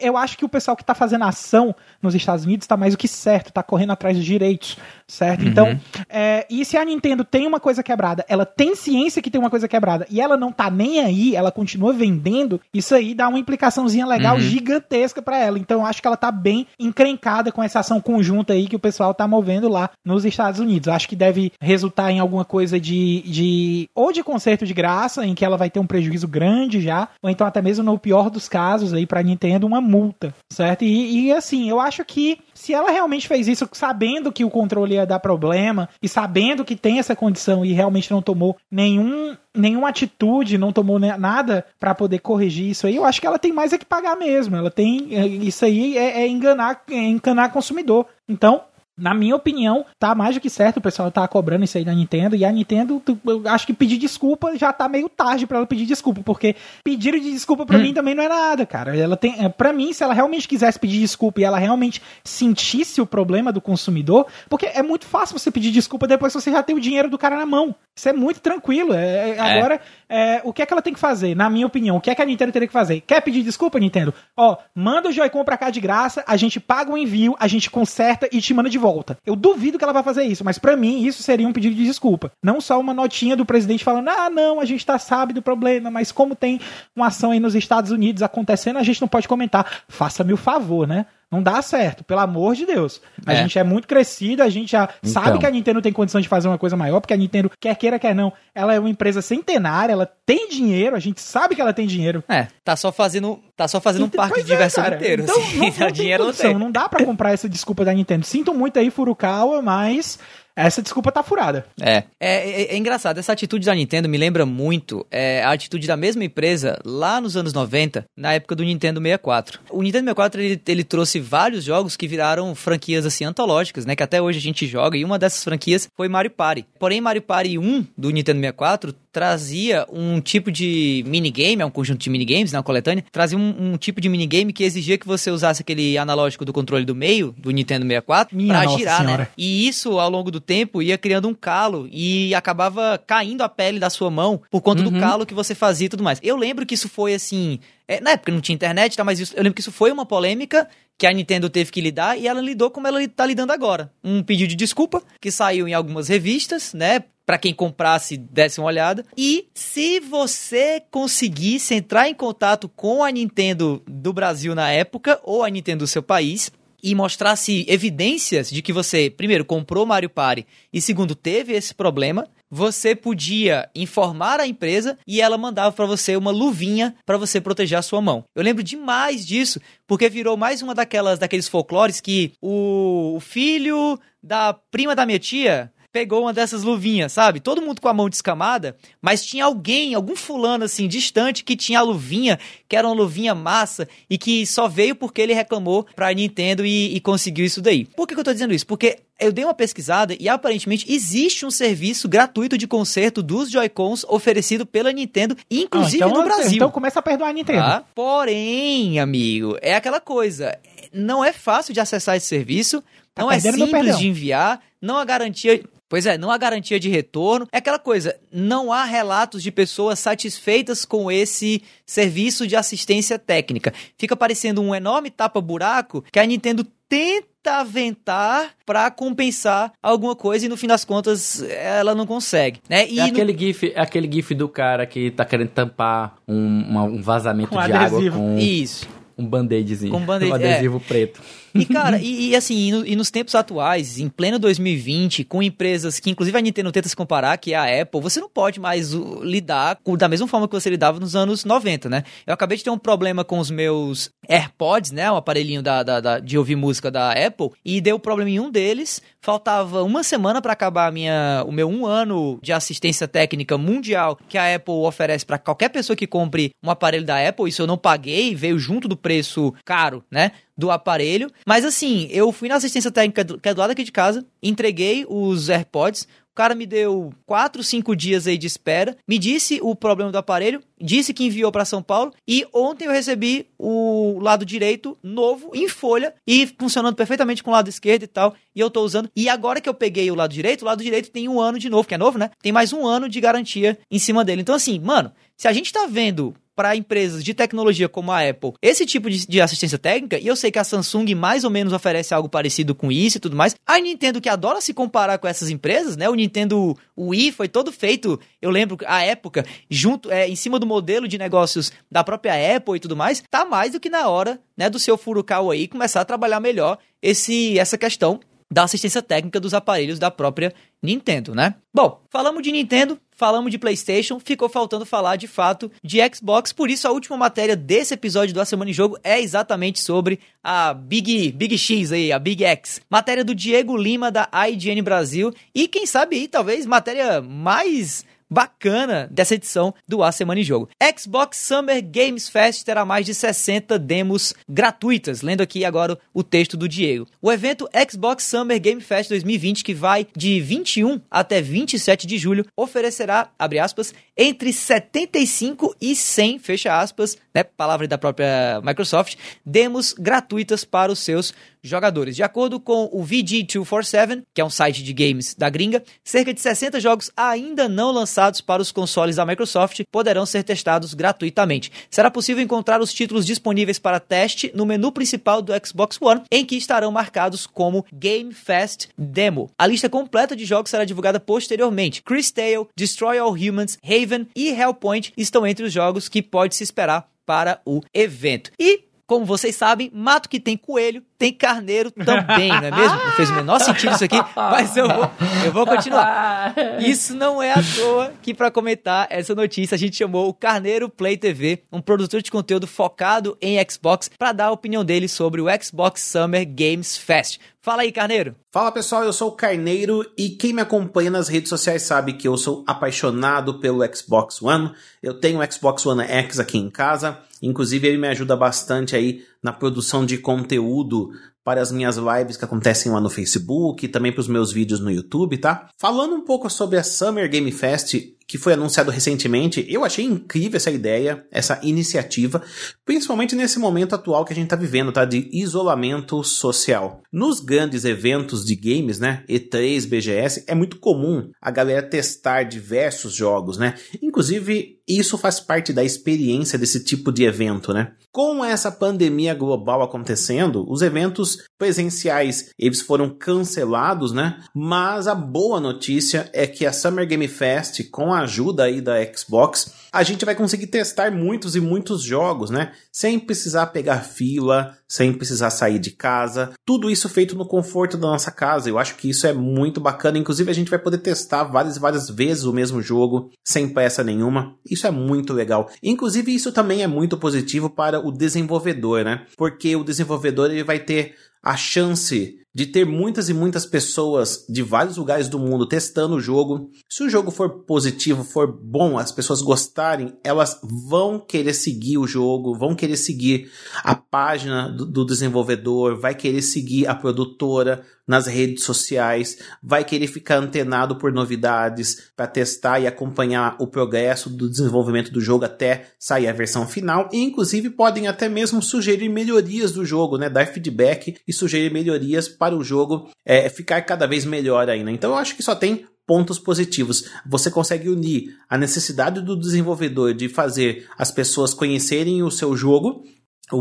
[0.00, 2.98] Eu acho que o pessoal que tá fazendo ação nos Estados Unidos tá mais do
[2.98, 5.42] que certo, tá correndo atrás dos direitos, certo?
[5.42, 5.48] Uhum.
[5.48, 9.40] Então, é, e se a Nintendo tem uma coisa quebrada, ela tem ciência que tem
[9.40, 13.28] uma coisa quebrada e ela não tá nem aí, ela continua vendendo, isso aí dá
[13.28, 14.40] uma implicaçãozinha legal uhum.
[14.40, 15.58] gigantesca para ela.
[15.58, 18.80] Então, eu acho que ela tá bem encrencada com essa ação conjunta aí que o
[18.80, 20.86] pessoal tá movendo lá nos Estados Unidos.
[20.86, 25.24] Eu acho que deve resultar em alguma coisa de, de ou de conserto de graça,
[25.24, 28.28] em que ela vai ter um prejuízo grande já, ou então até mesmo no pior
[28.28, 30.84] dos casos aí para Nintendo uma multa, certo?
[30.84, 34.94] E, e assim, eu acho que se ela realmente fez isso sabendo que o controle
[34.94, 39.88] ia dar problema e sabendo que tem essa condição e realmente não tomou nenhum nenhuma
[39.88, 43.72] atitude, não tomou nada para poder corrigir isso aí, eu acho que ela tem mais
[43.72, 44.56] é que pagar mesmo.
[44.56, 48.06] Ela tem é, isso aí é, é enganar, é consumidor.
[48.28, 48.62] Então,
[48.96, 51.92] na minha opinião, tá mais do que certo o pessoal tá cobrando isso aí da
[51.92, 52.36] Nintendo.
[52.36, 55.84] E a Nintendo, eu acho que pedir desculpa já tá meio tarde para ela pedir
[55.84, 57.82] desculpa, porque pedir de desculpa para hum.
[57.82, 58.96] mim também não é nada, cara.
[58.96, 63.00] Ela tem, é, para mim, se ela realmente quisesse pedir desculpa e ela realmente sentisse
[63.00, 66.62] o problema do consumidor, porque é muito fácil você pedir desculpa depois que você já
[66.62, 67.74] tem o dinheiro do cara na mão.
[67.96, 68.92] Isso é muito tranquilo.
[68.92, 69.40] É, é, é.
[69.40, 69.80] agora,
[70.14, 71.34] é, o que é que ela tem que fazer?
[71.34, 73.00] Na minha opinião, o que é que a Nintendo teria que fazer?
[73.00, 74.14] Quer pedir desculpa, Nintendo?
[74.36, 77.68] Ó, manda o Joy-Con pra cá de graça, a gente paga o envio, a gente
[77.68, 79.18] conserta e te manda de volta.
[79.26, 81.84] Eu duvido que ela vai fazer isso, mas para mim isso seria um pedido de
[81.84, 82.30] desculpa.
[82.40, 85.90] Não só uma notinha do presidente falando: ah, não, a gente tá sabe do problema,
[85.90, 86.60] mas como tem
[86.94, 89.82] uma ação aí nos Estados Unidos acontecendo, a gente não pode comentar.
[89.88, 91.06] Faça-me o favor, né?
[91.34, 93.00] Não dá certo, pelo amor de Deus.
[93.26, 93.36] A é.
[93.36, 95.10] gente é muito crescido, a gente já então.
[95.10, 97.74] sabe que a Nintendo tem condição de fazer uma coisa maior, porque a Nintendo, quer
[97.74, 101.60] queira, quer não, ela é uma empresa centenária, ela tem dinheiro, a gente sabe que
[101.60, 102.22] ela tem dinheiro.
[102.28, 105.22] É, tá só fazendo, tá só fazendo então, um parque de diversão é, inteiro.
[105.22, 107.92] Então, assim, não, não, não dinheiro condição, não, não dá para comprar essa desculpa da
[107.92, 108.24] Nintendo.
[108.24, 110.18] Sinto muito aí, Furukawa, mas
[110.56, 111.66] essa desculpa tá furada.
[111.80, 112.04] É.
[112.20, 115.96] É, é, é engraçado, essa atitude da Nintendo me lembra muito é, a atitude da
[115.96, 119.60] mesma empresa lá nos anos 90, na época do Nintendo 64.
[119.70, 123.96] O Nintendo 64 ele, ele trouxe vários jogos que viraram franquias assim antológicas, né?
[123.96, 126.66] Que até hoje a gente joga, e uma dessas franquias foi Mario Party.
[126.78, 132.00] Porém, Mario Party 1 do Nintendo 64 trazia um tipo de minigame, é um conjunto
[132.00, 135.30] de minigames, na né, coletânea, trazia um, um, tipo de minigame que exigia que você
[135.30, 139.04] usasse aquele analógico do controle do meio, do Nintendo 64, Minha pra girar, né?
[139.04, 139.22] senhora.
[139.22, 139.28] né?
[139.38, 143.78] E isso, ao longo do tempo, ia criando um calo e acabava caindo a pele
[143.78, 144.90] da sua mão por conta uhum.
[144.90, 146.18] do calo que você fazia e tudo mais.
[146.20, 147.60] Eu lembro que isso foi assim.
[147.86, 149.04] É, na época não tinha internet, tá?
[149.04, 152.18] Mas isso, eu lembro que isso foi uma polêmica que a Nintendo teve que lidar
[152.18, 153.92] e ela lidou como ela está lidando agora.
[154.02, 157.04] Um pedido de desculpa que saiu em algumas revistas, né?
[157.26, 159.04] Para quem comprasse, desse uma olhada.
[159.16, 165.42] E se você conseguisse entrar em contato com a Nintendo do Brasil na época, ou
[165.42, 166.52] a Nintendo do seu país,
[166.84, 172.28] e mostrasse evidências de que você, primeiro, comprou Mario Party e, segundo, teve esse problema,
[172.50, 177.78] você podia informar a empresa e ela mandava para você uma luvinha para você proteger
[177.78, 178.24] a sua mão.
[178.36, 184.52] Eu lembro demais disso, porque virou mais uma daquelas daqueles folclores que o filho da
[184.52, 187.38] prima da minha tia pegou uma dessas luvinhas, sabe?
[187.38, 191.78] Todo mundo com a mão descamada, mas tinha alguém, algum fulano assim, distante, que tinha
[191.78, 192.36] a luvinha,
[192.68, 196.96] que era uma luvinha massa e que só veio porque ele reclamou pra Nintendo e,
[196.96, 197.84] e conseguiu isso daí.
[197.84, 198.66] Por que, que eu tô dizendo isso?
[198.66, 204.04] Porque eu dei uma pesquisada e aparentemente existe um serviço gratuito de conserto dos Joy-Cons
[204.08, 206.56] oferecido pela Nintendo, inclusive ah, então, no Brasil.
[206.56, 207.60] Então começa a perdoar a Nintendo.
[207.60, 207.84] Tá?
[207.94, 210.58] Porém, amigo, é aquela coisa
[210.92, 212.82] não é fácil de acessar esse serviço,
[213.14, 215.62] tá não é simples de enviar, não há garantia.
[215.88, 217.46] Pois é, não há garantia de retorno.
[217.52, 223.72] É aquela coisa, não há relatos de pessoas satisfeitas com esse serviço de assistência técnica.
[223.98, 230.48] Fica parecendo um enorme tapa-buraco que a Nintendo tenta aventar para compensar alguma coisa e
[230.48, 232.88] no fim das contas ela não consegue, né?
[232.88, 233.38] E é aquele no...
[233.38, 237.72] gif, é aquele gif do cara que tá querendo tampar um, um vazamento com de
[237.72, 238.16] adesivo.
[238.16, 239.90] água com isso um band-aidzinho.
[239.90, 240.80] Com um band-aid, um adesivo é.
[240.80, 241.20] preto.
[241.54, 245.42] E, cara, e, e assim, e, no, e, nos tempos atuais, em pleno 2020, com
[245.42, 248.58] empresas que, inclusive, a Nintendo tenta se comparar, que é a Apple, você não pode
[248.58, 252.02] mais lidar com, da mesma forma que você lidava nos anos 90, né?
[252.26, 255.10] Eu acabei de ter um problema com os meus AirPods, né?
[255.10, 258.50] O aparelhinho da, da, da de ouvir música da Apple, e deu problema em um
[258.50, 259.00] deles.
[259.20, 264.36] Faltava uma semana para acabar minha, o meu um ano de assistência técnica mundial que
[264.36, 267.48] a Apple oferece para qualquer pessoa que compre um aparelho da Apple.
[267.48, 270.32] Isso eu não paguei, veio junto do preço caro, né?
[270.56, 271.30] do aparelho.
[271.46, 275.04] Mas assim, eu fui na assistência técnica que é do lado aqui de casa, entreguei
[275.08, 276.06] os AirPods.
[276.30, 280.18] O cara me deu 4, 5 dias aí de espera, me disse o problema do
[280.18, 285.52] aparelho, disse que enviou para São Paulo e ontem eu recebi o lado direito novo
[285.54, 288.34] em folha e funcionando perfeitamente com o lado esquerdo e tal.
[288.52, 289.08] E eu tô usando.
[289.14, 291.70] E agora que eu peguei o lado direito, o lado direito tem um ano de
[291.70, 292.30] novo, que é novo, né?
[292.42, 294.40] Tem mais um ano de garantia em cima dele.
[294.40, 298.52] Então assim, mano, se a gente tá vendo para empresas de tecnologia como a Apple
[298.62, 301.72] esse tipo de, de, assistência técnica, e eu sei que a Samsung mais ou menos
[301.72, 303.54] oferece algo parecido com isso e tudo mais.
[303.66, 306.08] A Nintendo, que adora se comparar com essas empresas, né?
[306.08, 310.66] O Nintendo Wii foi todo feito, eu lembro, a época, junto, é, em cima do
[310.66, 314.40] modelo de negócios da própria Apple e tudo mais, tá mais do que na hora,
[314.56, 319.40] né, do seu Furukawa aí começar a trabalhar melhor esse, essa questão da assistência técnica
[319.40, 321.54] dos aparelhos da própria Nintendo, né?
[321.74, 326.70] Bom, falamos de Nintendo, falamos de PlayStation, ficou faltando falar de fato de Xbox, por
[326.70, 330.74] isso a última matéria desse episódio do A Semana em Jogo é exatamente sobre a
[330.74, 332.80] Big, Big X aí, a Big X.
[332.90, 339.08] Matéria do Diego Lima da IGN Brasil e quem sabe aí talvez matéria mais bacana
[339.10, 340.68] dessa edição do A Semana em Jogo.
[340.98, 345.22] Xbox Summer Games Fest terá mais de 60 demos gratuitas.
[345.22, 347.06] Lendo aqui agora o texto do Diego.
[347.20, 352.46] O evento Xbox Summer Game Fest 2020, que vai de 21 até 27 de julho,
[352.56, 359.92] oferecerá, abre aspas, entre 75 e 100, fecha aspas, né, palavra da própria Microsoft, demos
[359.92, 362.14] gratuitas para os seus jogadores.
[362.14, 366.40] De acordo com o VG247, que é um site de games da gringa, cerca de
[366.40, 371.70] 60 jogos ainda não lançados para os consoles da Microsoft poderão ser testados gratuitamente.
[371.90, 376.44] Será possível encontrar os títulos disponíveis para teste no menu principal do Xbox One, em
[376.44, 379.50] que estarão marcados como Game Fest Demo.
[379.58, 382.02] A lista completa de jogos será divulgada posteriormente.
[382.02, 386.62] Chris Tale, Destroy All Humans, Haven e Hellpoint estão entre os jogos que pode se
[386.62, 388.50] esperar para o evento.
[388.58, 392.96] E como vocês sabem, mato que tem coelho, tem carneiro também, não é mesmo?
[392.96, 395.10] Não fez o menor sentido isso aqui, mas eu vou,
[395.44, 396.54] eu vou continuar.
[396.80, 400.88] Isso não é à toa que para comentar essa notícia a gente chamou o Carneiro
[400.88, 405.40] Play TV, um produtor de conteúdo focado em Xbox, para dar a opinião dele sobre
[405.40, 407.38] o Xbox Summer Games Fest.
[407.64, 408.36] Fala aí, Carneiro.
[408.52, 412.28] Fala pessoal, eu sou o Carneiro e quem me acompanha nas redes sociais sabe que
[412.28, 414.70] eu sou apaixonado pelo Xbox One.
[415.02, 419.22] Eu tenho o Xbox One X aqui em casa, inclusive ele me ajuda bastante aí
[419.42, 421.10] na produção de conteúdo
[421.44, 424.90] para as minhas lives que acontecem lá no Facebook também para os meus vídeos no
[424.90, 425.68] YouTube, tá?
[425.78, 427.94] Falando um pouco sobre a Summer Game Fest,
[428.26, 432.42] que foi anunciado recentemente, eu achei incrível essa ideia, essa iniciativa,
[432.84, 435.04] principalmente nesse momento atual que a gente está vivendo, tá?
[435.04, 437.02] De isolamento social.
[437.12, 439.24] Nos grandes eventos de games, né?
[439.28, 443.74] E3, BGS, é muito comum a galera testar diversos jogos, né?
[444.02, 447.92] Inclusive, isso faz parte da experiência desse tipo de evento, né?
[448.12, 454.38] Com essa pandemia global acontecendo, os eventos presenciais eles foram cancelados, né?
[454.54, 458.94] Mas a boa notícia é que a Summer Game Fest, com a ajuda aí da
[459.12, 462.72] Xbox, a gente vai conseguir testar muitos e muitos jogos, né?
[462.92, 466.52] Sem precisar pegar fila, sem precisar sair de casa.
[466.64, 468.68] Tudo isso feito no conforto da nossa casa.
[468.68, 470.18] Eu acho que isso é muito bacana.
[470.18, 474.02] Inclusive, a gente vai poder testar várias e várias vezes o mesmo jogo sem pressa
[474.02, 474.56] nenhuma.
[474.68, 475.70] Isso é muito legal.
[475.82, 479.26] Inclusive, isso também é muito positivo para o desenvolvedor, né?
[479.36, 484.62] Porque o desenvolvedor ele vai ter a chance de ter muitas e muitas pessoas de
[484.62, 486.70] vários lugares do mundo testando o jogo.
[486.88, 492.06] Se o jogo for positivo, for bom, as pessoas gostarem, elas vão querer seguir o
[492.06, 493.50] jogo, vão querer seguir
[493.82, 500.06] a página do, do desenvolvedor, vai querer seguir a produtora, nas redes sociais, vai querer
[500.06, 505.88] ficar antenado por novidades para testar e acompanhar o progresso do desenvolvimento do jogo até
[505.98, 510.46] sair a versão final, e inclusive podem até mesmo sugerir melhorias do jogo, né, dar
[510.46, 514.90] feedback e sugerir melhorias para o jogo é, ficar cada vez melhor ainda.
[514.90, 517.04] Então eu acho que só tem pontos positivos.
[517.26, 523.02] Você consegue unir a necessidade do desenvolvedor de fazer as pessoas conhecerem o seu jogo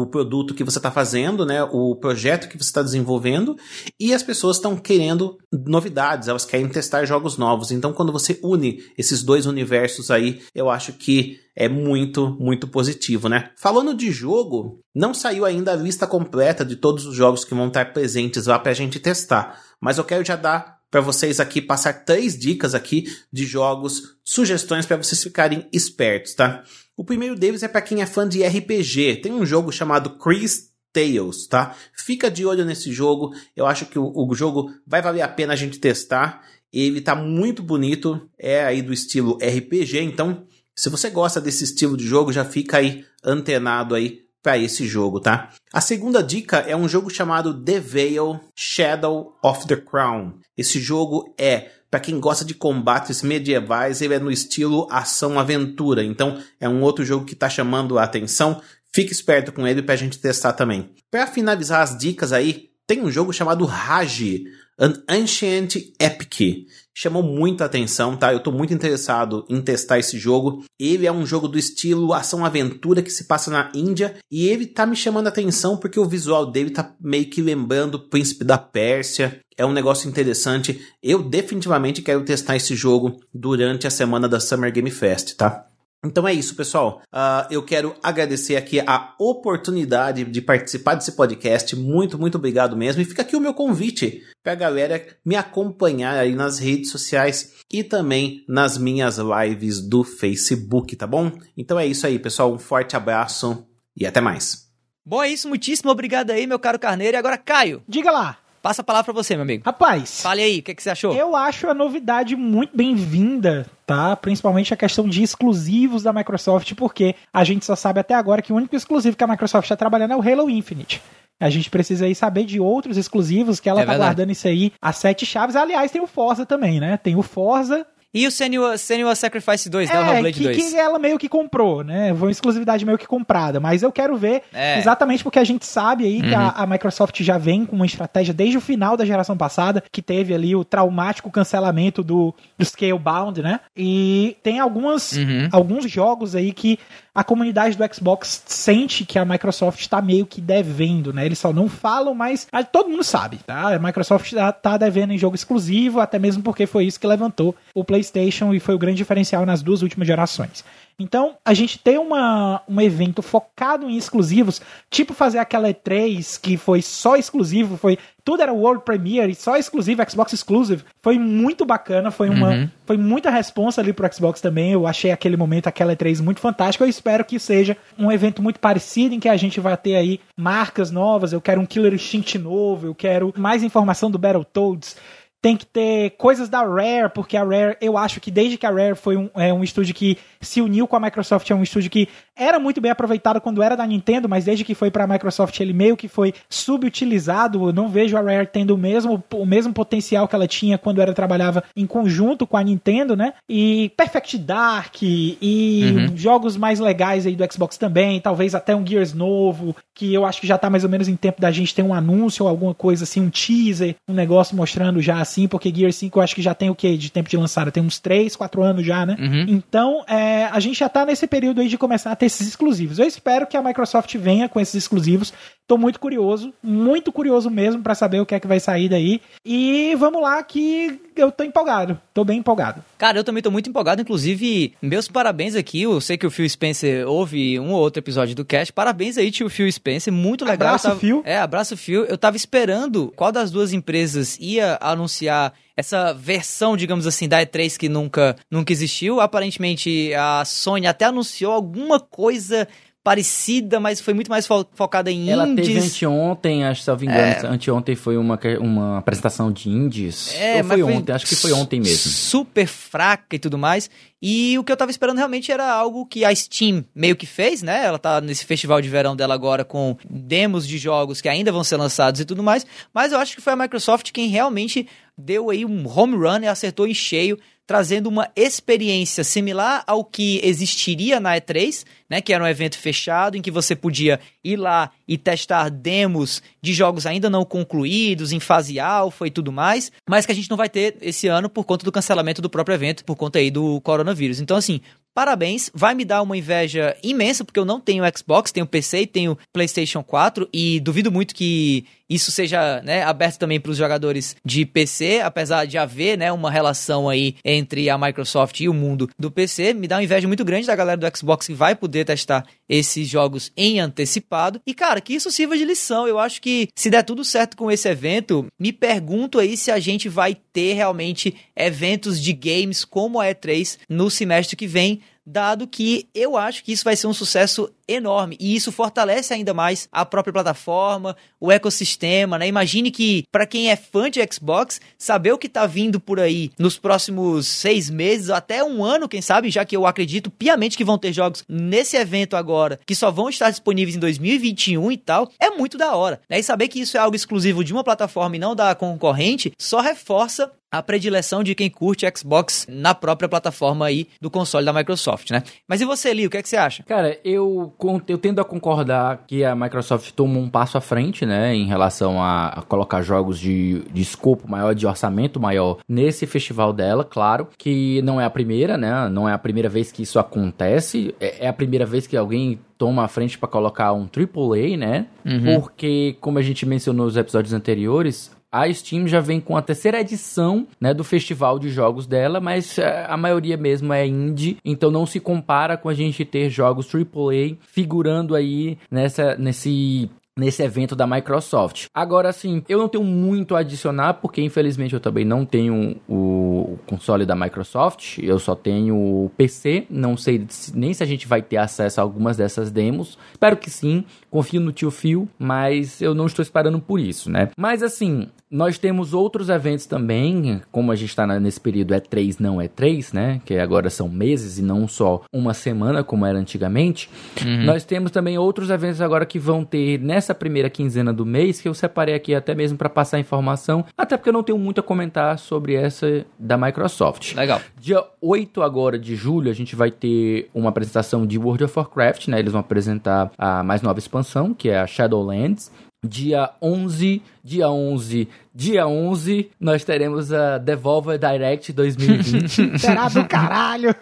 [0.02, 3.56] o produto que você está fazendo, né, o projeto que você está desenvolvendo,
[4.00, 7.72] e as pessoas estão querendo novidades, elas querem testar jogos novos.
[7.72, 13.30] Então, quando você une esses dois universos aí, eu acho que é muito, muito positivo,
[13.30, 13.52] né?
[13.56, 17.68] Falando de jogo, não saiu ainda a lista completa de todos os jogos que vão
[17.68, 21.60] estar presentes lá para a gente testar, mas eu quero já dar para vocês aqui
[21.60, 26.64] passar três dicas aqui de jogos, sugestões para vocês ficarem espertos, tá?
[26.96, 29.18] O primeiro deles é para quem é fã de RPG.
[29.18, 31.76] Tem um jogo chamado Chris Tales, tá?
[31.98, 33.34] Fica de olho nesse jogo.
[33.56, 36.44] Eu acho que o, o, jogo vai valer a pena a gente testar.
[36.72, 41.96] Ele tá muito bonito, é aí do estilo RPG, então se você gosta desse estilo
[41.96, 45.52] de jogo, já fica aí antenado aí para esse jogo, tá?
[45.72, 50.34] A segunda dica é um jogo chamado The Veil Shadow of the Crown.
[50.58, 56.04] Esse jogo é para quem gosta de combates medievais, ele é no estilo ação-aventura.
[56.04, 58.60] Então, é um outro jogo que está chamando a atenção.
[58.92, 60.90] Fique esperto com ele para a gente testar também.
[61.12, 64.46] Para finalizar as dicas aí, tem um jogo chamado Rage,
[64.80, 66.68] An Ancient Epic.
[66.96, 68.32] Chamou muita atenção, tá?
[68.32, 70.64] Eu tô muito interessado em testar esse jogo.
[70.80, 74.86] Ele é um jogo do estilo ação-aventura que se passa na Índia e ele tá
[74.86, 78.58] me chamando a atenção porque o visual dele tá meio que lembrando o Príncipe da
[78.58, 79.40] Pérsia.
[79.58, 80.82] É um negócio interessante.
[81.02, 85.68] Eu definitivamente quero testar esse jogo durante a semana da Summer Game Fest, tá?
[86.06, 87.02] Então é isso, pessoal.
[87.14, 91.76] Uh, eu quero agradecer aqui a oportunidade de participar desse podcast.
[91.76, 93.02] Muito, muito obrigado mesmo.
[93.02, 97.54] E fica aqui o meu convite para a galera me acompanhar aí nas redes sociais
[97.72, 101.32] e também nas minhas lives do Facebook, tá bom?
[101.58, 102.54] Então é isso aí, pessoal.
[102.54, 104.68] Um forte abraço e até mais.
[105.06, 105.48] Bom, é isso.
[105.48, 107.16] Muitíssimo obrigado aí, meu caro Carneiro.
[107.16, 107.82] E agora, Caio.
[107.88, 108.43] Diga lá.
[108.64, 109.62] Passa a palavra pra você, meu amigo.
[109.66, 110.22] Rapaz.
[110.22, 111.14] Fale aí, o que, que você achou?
[111.14, 114.16] Eu acho a novidade muito bem-vinda, tá?
[114.16, 118.54] Principalmente a questão de exclusivos da Microsoft, porque a gente só sabe até agora que
[118.54, 121.02] o único exclusivo que a Microsoft está trabalhando é o Halo Infinite.
[121.42, 124.08] A gente precisa aí saber de outros exclusivos que ela é tá verdade.
[124.08, 125.58] guardando isso aí a sete chaves.
[125.58, 126.96] Aliás, tem o Forza também, né?
[126.96, 130.72] Tem o Forza e o Senua, Senua Sacrifice 2, é, da Hellblade que, 2?
[130.72, 132.14] que ela meio que comprou, né?
[132.14, 133.60] Foi uma exclusividade meio que comprada.
[133.60, 134.78] Mas eu quero ver é.
[134.78, 136.30] exatamente porque a gente sabe aí uhum.
[136.30, 136.52] que a, uhum.
[136.56, 140.34] a, Microsoft já vem com uma estratégia desde o final da geração passada, que teve
[140.34, 143.60] ali o traumático cancelamento do, do Scalebound, né?
[143.76, 145.50] E tem algumas, uhum.
[145.52, 146.78] alguns jogos aí que
[147.16, 151.26] a comunidade do Xbox sente que a Microsoft está meio que devendo, né?
[151.26, 153.76] Eles só não falam, mas todo mundo sabe, tá?
[153.76, 157.84] A Microsoft está devendo em jogo exclusivo, até mesmo porque foi isso que levantou o
[157.84, 160.64] PlayStation e foi o grande diferencial nas duas últimas gerações.
[161.00, 166.58] Então, a gente tem uma, um evento focado em exclusivos, tipo fazer aquela E3 que
[166.58, 170.84] foi só exclusivo, foi tudo era World Premiere, só exclusivo, Xbox Exclusive.
[171.02, 172.70] Foi muito bacana, foi uma uhum.
[172.86, 174.72] foi muita responsa ali pro Xbox também.
[174.72, 176.84] Eu achei aquele momento, aquela E3 muito fantástico.
[176.84, 180.22] Eu espero que seja um evento muito parecido em que a gente vai ter aí
[180.38, 181.34] marcas novas.
[181.34, 184.96] Eu quero um Killer Instinct novo, eu quero mais informação do Battletoads
[185.44, 188.72] tem que ter coisas da Rare, porque a Rare, eu acho que desde que a
[188.72, 191.92] Rare foi um, é, um estúdio que se uniu com a Microsoft, é um estúdio
[191.92, 195.08] que era muito bem aproveitado quando era da Nintendo, mas desde que foi para a
[195.08, 197.70] Microsoft ele meio que foi subutilizado.
[197.70, 201.02] Eu não vejo a Rare tendo o mesmo, o mesmo potencial que ela tinha quando
[201.02, 203.34] ela trabalhava em conjunto com a Nintendo, né?
[203.48, 206.18] E Perfect Dark e uhum.
[206.18, 210.42] jogos mais legais aí do Xbox também, talvez até um Gears novo, que eu acho
[210.42, 212.74] que já tá mais ou menos em tempo da gente ter um anúncio ou alguma
[212.74, 216.42] coisa assim, um teaser, um negócio mostrando já assim, porque Gear 5 eu acho que
[216.42, 217.72] já tem o que de tempo de lançada?
[217.72, 219.16] Tem uns 3, 4 anos já, né?
[219.20, 219.46] Uhum.
[219.48, 223.00] Então, é, a gente já tá nesse período aí de começar a ter esses exclusivos.
[223.00, 225.34] Eu espero que a Microsoft venha com esses exclusivos.
[225.68, 229.22] Tô muito curioso, muito curioso mesmo para saber o que é que vai sair daí.
[229.46, 232.84] E vamos lá que eu tô empolgado, tô bem empolgado.
[232.98, 235.84] Cara, eu também tô muito empolgado, inclusive, meus parabéns aqui.
[235.84, 238.72] Eu sei que o Phil Spencer ouve um ou outro episódio do cast.
[238.74, 240.70] Parabéns aí, tio Phil Spencer, muito legal.
[240.70, 241.00] Abraço, tava...
[241.00, 241.22] Phil.
[241.26, 242.06] É, abraço, Phil.
[242.06, 247.78] Eu tava esperando qual das duas empresas ia anunciar essa versão, digamos assim, da E3
[247.78, 249.20] que nunca, nunca existiu.
[249.20, 252.68] Aparentemente, a Sony até anunciou alguma coisa
[253.04, 255.68] parecida, mas foi muito mais fo focada em Ela indies.
[255.68, 257.48] teve anteontem, acho que se eu me engano, é...
[257.48, 260.34] anteontem foi uma, uma apresentação de indies.
[260.36, 262.12] É, Ou foi ontem, acho que foi ontem mesmo.
[262.12, 263.90] Super fraca e tudo mais.
[264.22, 267.62] E o que eu tava esperando realmente era algo que a Steam meio que fez,
[267.62, 267.84] né?
[267.84, 271.64] Ela tá nesse festival de verão dela agora com demos de jogos que ainda vão
[271.64, 272.66] ser lançados e tudo mais.
[272.94, 274.88] Mas eu acho que foi a Microsoft quem realmente
[275.18, 280.40] deu aí um home run e acertou em cheio trazendo uma experiência similar ao que
[280.44, 284.92] existiria na E3, né, que era um evento fechado em que você podia ir lá
[285.08, 290.26] e testar demos de jogos ainda não concluídos, em fase alfa e tudo mais, mas
[290.26, 293.06] que a gente não vai ter esse ano por conta do cancelamento do próprio evento,
[293.06, 294.40] por conta aí do coronavírus.
[294.40, 294.82] Então, assim,
[295.14, 299.08] parabéns, vai me dar uma inveja imensa, porque eu não tenho Xbox, tenho PC e
[299.08, 304.36] tenho PlayStation 4, e duvido muito que isso seja né, aberto também para os jogadores
[304.46, 309.10] de PC, apesar de haver né, uma relação aí entre a Microsoft e o mundo
[309.18, 309.74] do PC.
[309.74, 313.08] Me dá uma inveja muito grande da galera do Xbox que vai poder testar esses
[313.08, 314.62] jogos em antecipado.
[314.66, 316.08] E, cara, que isso sirva de lição.
[316.08, 319.80] Eu acho que se der tudo certo com esse evento, me pergunto aí se a
[319.80, 325.68] gente vai ter realmente eventos de games como a E3 no semestre que vem dado
[325.68, 329.88] que eu acho que isso vai ser um sucesso enorme e isso fortalece ainda mais
[329.92, 332.48] a própria plataforma, o ecossistema, né?
[332.48, 336.52] Imagine que para quem é fã de Xbox, saber o que tá vindo por aí
[336.58, 340.84] nos próximos seis meses, até um ano, quem sabe, já que eu acredito piamente que
[340.84, 345.30] vão ter jogos nesse evento agora, que só vão estar disponíveis em 2021 e tal,
[345.40, 346.22] é muito da hora.
[346.30, 346.40] Né?
[346.40, 349.82] E saber que isso é algo exclusivo de uma plataforma e não da concorrente, só
[349.82, 355.30] reforça a predileção de quem curte Xbox na própria plataforma aí do console da Microsoft,
[355.30, 355.44] né?
[355.68, 356.82] Mas e você, Lee, o que é que você acha?
[356.82, 357.72] Cara, eu,
[358.08, 362.20] eu tendo a concordar que a Microsoft tomou um passo à frente, né, em relação
[362.20, 367.50] a, a colocar jogos de, de escopo maior, de orçamento maior nesse festival dela, claro,
[367.56, 371.46] que não é a primeira, né, não é a primeira vez que isso acontece, é,
[371.46, 375.06] é a primeira vez que alguém toma a frente para colocar um AAA, né?
[375.26, 375.62] Uhum.
[375.62, 380.00] Porque, como a gente mencionou nos episódios anteriores, a Steam já vem com a terceira
[380.00, 384.92] edição, né, do festival de jogos dela, mas é, a maioria mesmo é indie, então
[384.92, 390.08] não se compara com a gente ter jogos AAA figurando aí nessa nesse
[390.38, 391.86] nesse evento da Microsoft.
[391.94, 396.78] Agora sim, eu não tenho muito a adicionar porque infelizmente eu também não tenho o
[396.86, 401.42] console da Microsoft, eu só tenho o PC, não sei nem se a gente vai
[401.42, 403.18] ter acesso a algumas dessas demos.
[403.32, 407.50] Espero que sim, confio no tio Phil, mas eu não estou esperando por isso, né?
[407.58, 412.58] Mas assim, nós temos outros eventos também, como a gente está nesse período E3 não
[412.58, 413.42] E3, né?
[413.44, 417.10] Que agora são meses e não só uma semana, como era antigamente.
[417.44, 417.64] Uhum.
[417.64, 421.68] Nós temos também outros eventos agora que vão ter nessa primeira quinzena do mês, que
[421.68, 424.84] eu separei aqui até mesmo para passar informação, até porque eu não tenho muito a
[424.84, 427.34] comentar sobre essa da Microsoft.
[427.34, 427.60] Legal.
[427.80, 432.28] Dia 8 agora de julho, a gente vai ter uma apresentação de World of Warcraft,
[432.28, 432.38] né?
[432.38, 435.72] Eles vão apresentar a mais nova expansão, que é a Shadowlands.
[436.06, 442.76] Dia 11, dia 11, dia 11, nós teremos a Devolver Direct 2020.
[442.78, 443.96] Será do caralho!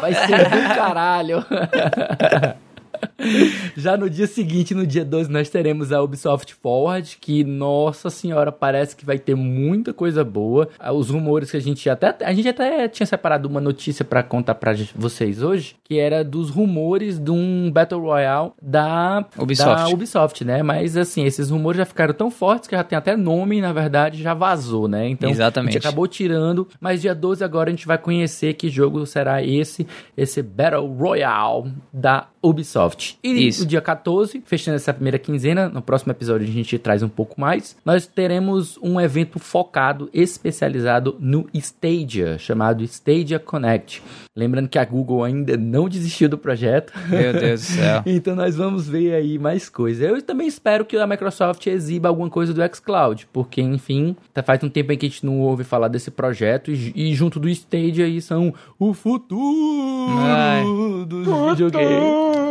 [0.00, 1.44] Vai ser do caralho!
[3.76, 8.50] Já no dia seguinte, no dia 12, nós teremos a Ubisoft Forward, que, nossa senhora,
[8.50, 10.68] parece que vai ter muita coisa boa.
[10.78, 12.14] Ah, os rumores que a gente até.
[12.24, 16.50] A gente até tinha separado uma notícia para contar para vocês hoje, que era dos
[16.50, 19.84] rumores de um Battle Royale da Ubisoft.
[19.84, 20.62] da Ubisoft, né?
[20.62, 24.22] Mas assim, esses rumores já ficaram tão fortes que já tem até nome, na verdade,
[24.22, 25.08] já vazou, né?
[25.08, 25.70] Então, Exatamente.
[25.70, 29.42] a gente acabou tirando, mas dia 12 agora a gente vai conhecer que jogo será
[29.42, 33.18] esse, esse Battle Royale da Ubisoft.
[33.22, 33.62] E Isso.
[33.62, 37.40] no dia 14, fechando essa primeira quinzena, no próximo episódio a gente traz um pouco
[37.40, 44.02] mais, nós teremos um evento focado, especializado no Stadia, chamado Stadia Connect.
[44.36, 46.92] Lembrando que a Google ainda não desistiu do projeto.
[47.08, 48.02] Meu Deus do céu.
[48.06, 50.06] então nós vamos ver aí mais coisas.
[50.06, 54.62] Eu também espero que a Microsoft exiba alguma coisa do xCloud, porque, enfim, tá faz
[54.62, 58.04] um tempo que a gente não ouve falar desse projeto e, e junto do Stadia
[58.04, 60.62] aí são o futuro Ai.
[61.06, 62.46] dos videogames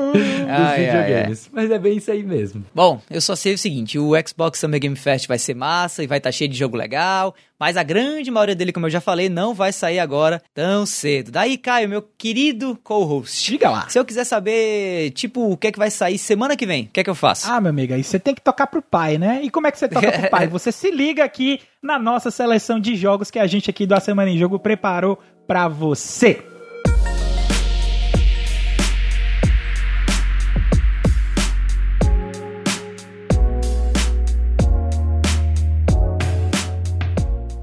[0.45, 1.49] dos videogames.
[1.51, 2.63] Mas é bem isso aí mesmo.
[2.73, 6.07] Bom, eu só sei o seguinte: o Xbox Summer Game Fest vai ser massa e
[6.07, 7.35] vai estar tá cheio de jogo legal.
[7.59, 11.31] Mas a grande maioria dele, como eu já falei, não vai sair agora tão cedo.
[11.31, 13.51] Daí, Caio, meu querido co-host.
[13.51, 13.87] Diga lá.
[13.89, 16.89] Se eu quiser saber, tipo, o que é que vai sair semana que vem, o
[16.89, 17.49] que é que eu faço?
[17.49, 19.39] Ah, meu amigo, aí você tem que tocar pro pai, né?
[19.41, 20.47] E como é que você toca pro pai?
[20.55, 23.99] Você se liga aqui na nossa seleção de jogos que a gente aqui do A
[23.99, 26.43] Semana em Jogo preparou para você.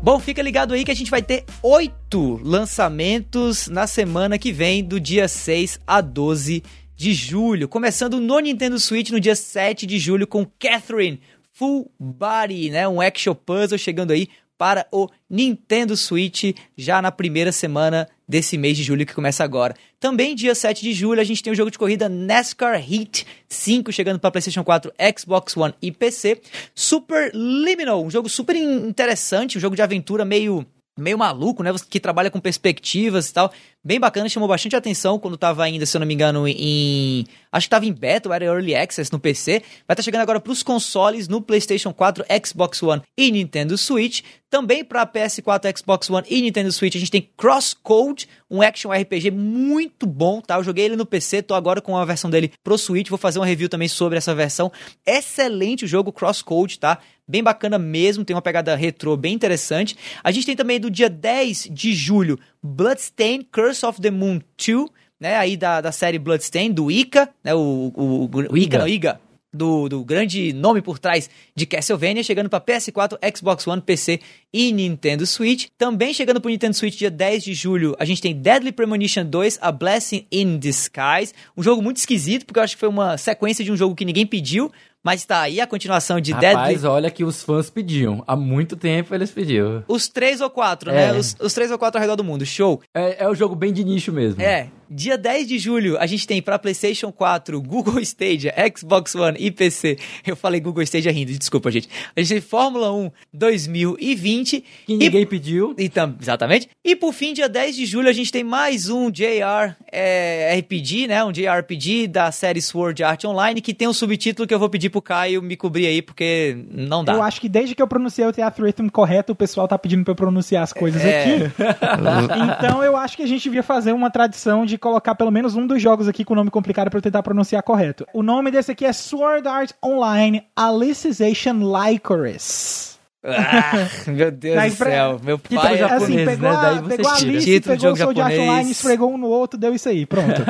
[0.02, 4.82] Bom, fica ligado aí que a gente vai ter oito lançamentos na semana que vem,
[4.82, 6.60] do dia 6 a 12
[6.96, 7.68] de julho.
[7.68, 11.20] Começando no Nintendo Switch no dia 7 de julho com Catherine
[11.52, 12.88] Full Body, né?
[12.88, 14.26] Um action puzzle chegando aí
[14.62, 19.74] para o Nintendo Switch já na primeira semana desse mês de julho que começa agora.
[19.98, 23.90] Também dia 7 de julho a gente tem o jogo de corrida NASCAR Heat 5
[23.90, 26.40] chegando para PlayStation 4, Xbox One e PC.
[26.76, 30.64] Super Liminal, um jogo super interessante, um jogo de aventura meio
[30.98, 31.70] meio maluco, né?
[31.88, 33.52] Que trabalha com perspectivas e tal.
[33.84, 37.26] Bem bacana, chamou bastante atenção quando tava ainda, se eu não me engano, em.
[37.50, 39.52] Acho que tava em beta, era Early Access no PC.
[39.52, 44.22] Vai estar tá chegando agora pros consoles no PlayStation 4, Xbox One e Nintendo Switch.
[44.48, 49.30] Também para PS4, Xbox One e Nintendo Switch a gente tem Crosscode, um action RPG
[49.30, 50.56] muito bom, tá?
[50.56, 53.38] Eu joguei ele no PC, tô agora com a versão dele pro Switch, vou fazer
[53.38, 54.70] uma review também sobre essa versão.
[55.06, 56.98] Excelente o jogo Crosscode, tá?
[57.32, 59.96] Bem bacana mesmo, tem uma pegada retrô bem interessante.
[60.22, 64.90] A gente tem também do dia 10 de julho Bloodstained Curse of the Moon 2,
[65.18, 65.36] né?
[65.36, 67.54] Aí da, da série Bloodstained, do Ica, né?
[67.54, 69.18] O, o, o, o Ica, não, Iga
[69.52, 74.20] do, do grande nome por trás de Castlevania, chegando para PS4, Xbox One, PC
[74.52, 75.68] e Nintendo Switch.
[75.76, 79.58] Também chegando para Nintendo Switch dia 10 de julho, a gente tem Deadly Premonition 2,
[79.60, 81.34] A Blessing in Disguise.
[81.56, 84.04] Um jogo muito esquisito, porque eu acho que foi uma sequência de um jogo que
[84.04, 84.72] ninguém pediu,
[85.02, 86.74] mas tá aí a continuação de Rapaz, Deadly.
[86.74, 88.22] Mas olha que os fãs pediam.
[88.26, 89.82] Há muito tempo eles pediam.
[89.88, 91.04] Os três ou quatro, né?
[91.04, 91.12] é.
[91.12, 91.18] né?
[91.18, 92.46] Os, os, três ou quatro ao redor do mundo.
[92.46, 92.80] Show.
[92.94, 94.40] É, é um jogo bem de nicho mesmo.
[94.40, 94.68] É.
[94.90, 99.50] Dia 10 de julho, a gente tem para PlayStation 4, Google Stadia, Xbox One e
[99.50, 99.98] PC.
[100.26, 101.88] Eu falei Google Stadia rindo, desculpa, gente.
[102.14, 104.64] A gente tem Fórmula 1 2020.
[104.86, 105.74] Que ninguém e, pediu.
[105.78, 106.68] E, exatamente.
[106.84, 111.06] E por fim, dia 10 de julho, a gente tem mais um JR é, RPG,
[111.06, 111.24] né?
[111.24, 114.90] Um JRPG da série Sword Art Online, que tem um subtítulo que eu vou pedir
[114.90, 117.14] pro Caio me cobrir aí, porque não dá.
[117.14, 120.04] Eu acho que desde que eu pronunciei o Theater Rhythm correto, o pessoal tá pedindo
[120.04, 121.20] pra eu pronunciar as coisas é.
[121.20, 121.52] aqui.
[122.58, 125.66] então eu acho que a gente devia fazer uma tradição de colocar pelo menos um
[125.66, 128.04] dos jogos aqui com o nome complicado para eu tentar pronunciar correto.
[128.12, 132.98] O nome desse aqui é Sword Art Online Alicization Lycoris.
[133.24, 136.58] Ah, meu Deus Daí, do céu, meu pai então, é japonês, assim, pegou né?
[136.60, 139.58] Daí você pegou a Alice, Título pegou o Sword Art Online, esfregou um no outro,
[139.58, 140.42] deu isso aí, pronto.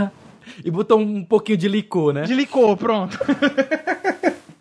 [0.64, 2.22] e botou um pouquinho de licor, né?
[2.22, 3.18] De licor, pronto.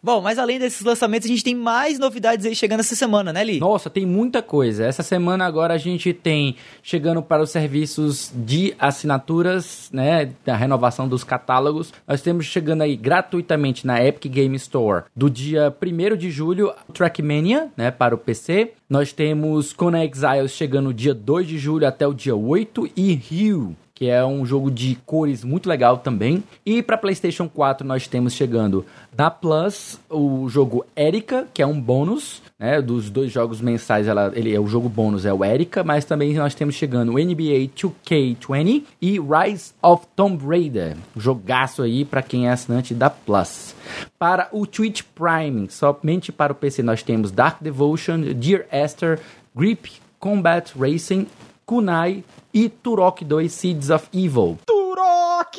[0.06, 3.42] Bom, mas além desses lançamentos, a gente tem mais novidades aí chegando essa semana, né,
[3.42, 3.62] Li?
[3.62, 4.84] Nossa, tem muita coisa.
[4.84, 11.08] Essa semana agora a gente tem chegando para os serviços de assinaturas, né, da renovação
[11.08, 11.94] dos catálogos.
[12.06, 17.72] Nós temos chegando aí gratuitamente na Epic Game Store do dia 1 de julho, Trackmania,
[17.78, 18.74] né, para o PC.
[18.90, 23.74] Nós temos Conan Exiles chegando dia 2 de julho até o dia 8 e Hue
[23.96, 26.44] que é um jogo de cores muito legal também.
[26.66, 31.80] E para PlayStation 4 nós temos chegando da Plus o jogo Erika, que é um
[31.80, 35.84] bônus, né, dos dois jogos mensais, ela, ele é o jogo bônus é o Erika,
[35.84, 42.04] mas também nós temos chegando o NBA 2K20 e Rise of Tomb Raider, jogaço aí
[42.04, 43.76] para quem é assinante da Plus.
[44.18, 49.20] Para o Twitch Prime, somente para o PC nós temos Dark Devotion, Dear Esther,
[49.56, 51.28] Grip Combat Racing,
[51.66, 52.24] Kunai,
[52.54, 54.58] e Turok 2 Seeds of Evil.
[54.66, 55.58] Turok!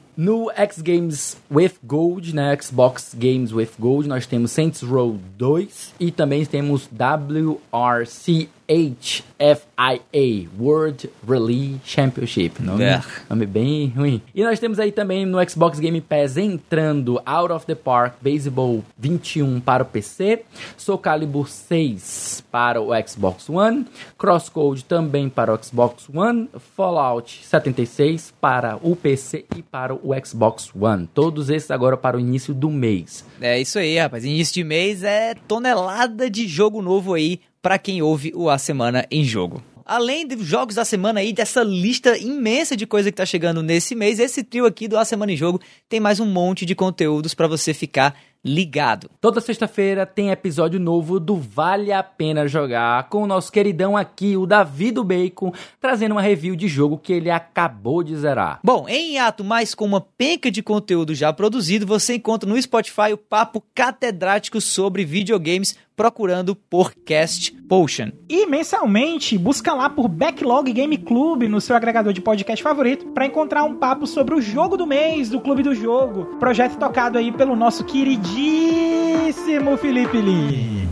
[0.16, 5.94] no X Games with Gold, né, Xbox Games with Gold, nós temos Saints Row 2
[6.00, 12.60] e também temos WRC HFIA World Rally Championship.
[12.60, 13.00] Nome, é.
[13.30, 14.20] nome bem ruim.
[14.34, 18.82] E nós temos aí também no Xbox Game Pass entrando Out of the Park Baseball
[18.98, 20.44] 21 para o PC,
[20.76, 23.86] Soul Calibur 6 para o Xbox One,
[24.18, 30.70] Crosscode também para o Xbox One, Fallout 76 para o PC e para o Xbox
[30.74, 31.08] One.
[31.12, 33.24] Todos esses agora para o início do mês.
[33.40, 34.24] É isso aí, rapaz.
[34.24, 39.06] Início de mês é tonelada de jogo novo aí para quem ouve o A Semana
[39.10, 39.62] em Jogo.
[39.84, 43.94] Além dos jogos da semana aí, dessa lista imensa de coisa que tá chegando nesse
[43.94, 47.34] mês, esse trio aqui do A Semana em Jogo tem mais um monte de conteúdos
[47.34, 49.10] para você ficar ligado.
[49.20, 54.36] Toda sexta-feira tem episódio novo do Vale a Pena Jogar com o nosso queridão aqui,
[54.36, 58.60] o Davi do Bacon, trazendo uma review de jogo que ele acabou de zerar.
[58.62, 63.12] Bom, em ato, mais com uma penca de conteúdo já produzido, você encontra no Spotify
[63.12, 68.10] o papo catedrático sobre videogames procurando por Cast Potion.
[68.28, 73.26] E mensalmente, busca lá por Backlog Game Club no seu agregador de podcast favorito para
[73.26, 77.32] encontrar um papo sobre o jogo do mês do Clube do Jogo, projeto tocado aí
[77.32, 80.85] pelo nosso queridíssimo Felipe Lee.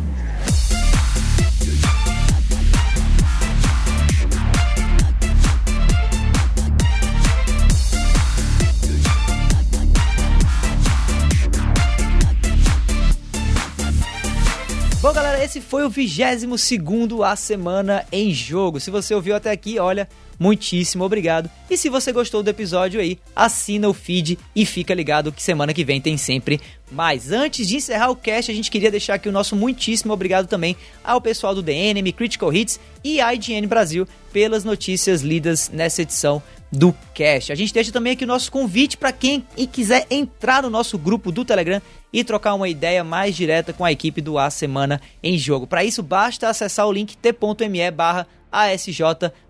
[15.45, 18.81] Esse foi o 22 segundo A Semana em Jogo.
[18.81, 21.51] Se você ouviu até aqui, olha, muitíssimo obrigado.
[21.69, 25.75] E se você gostou do episódio aí, assina o feed e fica ligado que semana
[25.75, 26.59] que vem tem sempre
[26.91, 27.31] mais.
[27.31, 30.77] Antes de encerrar o cast, a gente queria deixar aqui o nosso muitíssimo obrigado também
[31.05, 36.43] ao pessoal do DNM, Critical Hits e IGN Brasil pelas notícias lidas nessa edição
[36.73, 37.53] do cast.
[37.53, 41.31] A gente deixa também aqui o nosso convite para quem quiser entrar no nosso grupo
[41.31, 41.81] do Telegram
[42.15, 45.67] e trocar uma ideia mais direta com a equipe do A Semana em Jogo.
[45.67, 49.03] Para isso, basta acessar o link t.me barra ASJ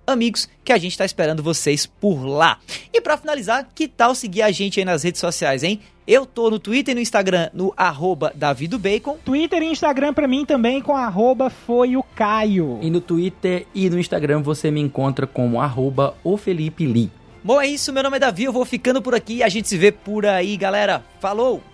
[0.07, 2.59] Amigos, que a gente está esperando vocês por lá.
[2.91, 5.81] E para finalizar, que tal seguir a gente aí nas redes sociais, hein?
[6.07, 9.19] Eu tô no Twitter e no Instagram no arroba Davidobacon.
[9.23, 12.79] Twitter e Instagram para mim também com arroba foi o Caio.
[12.81, 17.11] E no Twitter e no Instagram você me encontra como arroba o Felipe Lee.
[17.43, 19.69] Bom, é isso, meu nome é Davi, eu vou ficando por aqui e a gente
[19.69, 21.05] se vê por aí, galera.
[21.21, 21.74] Falou!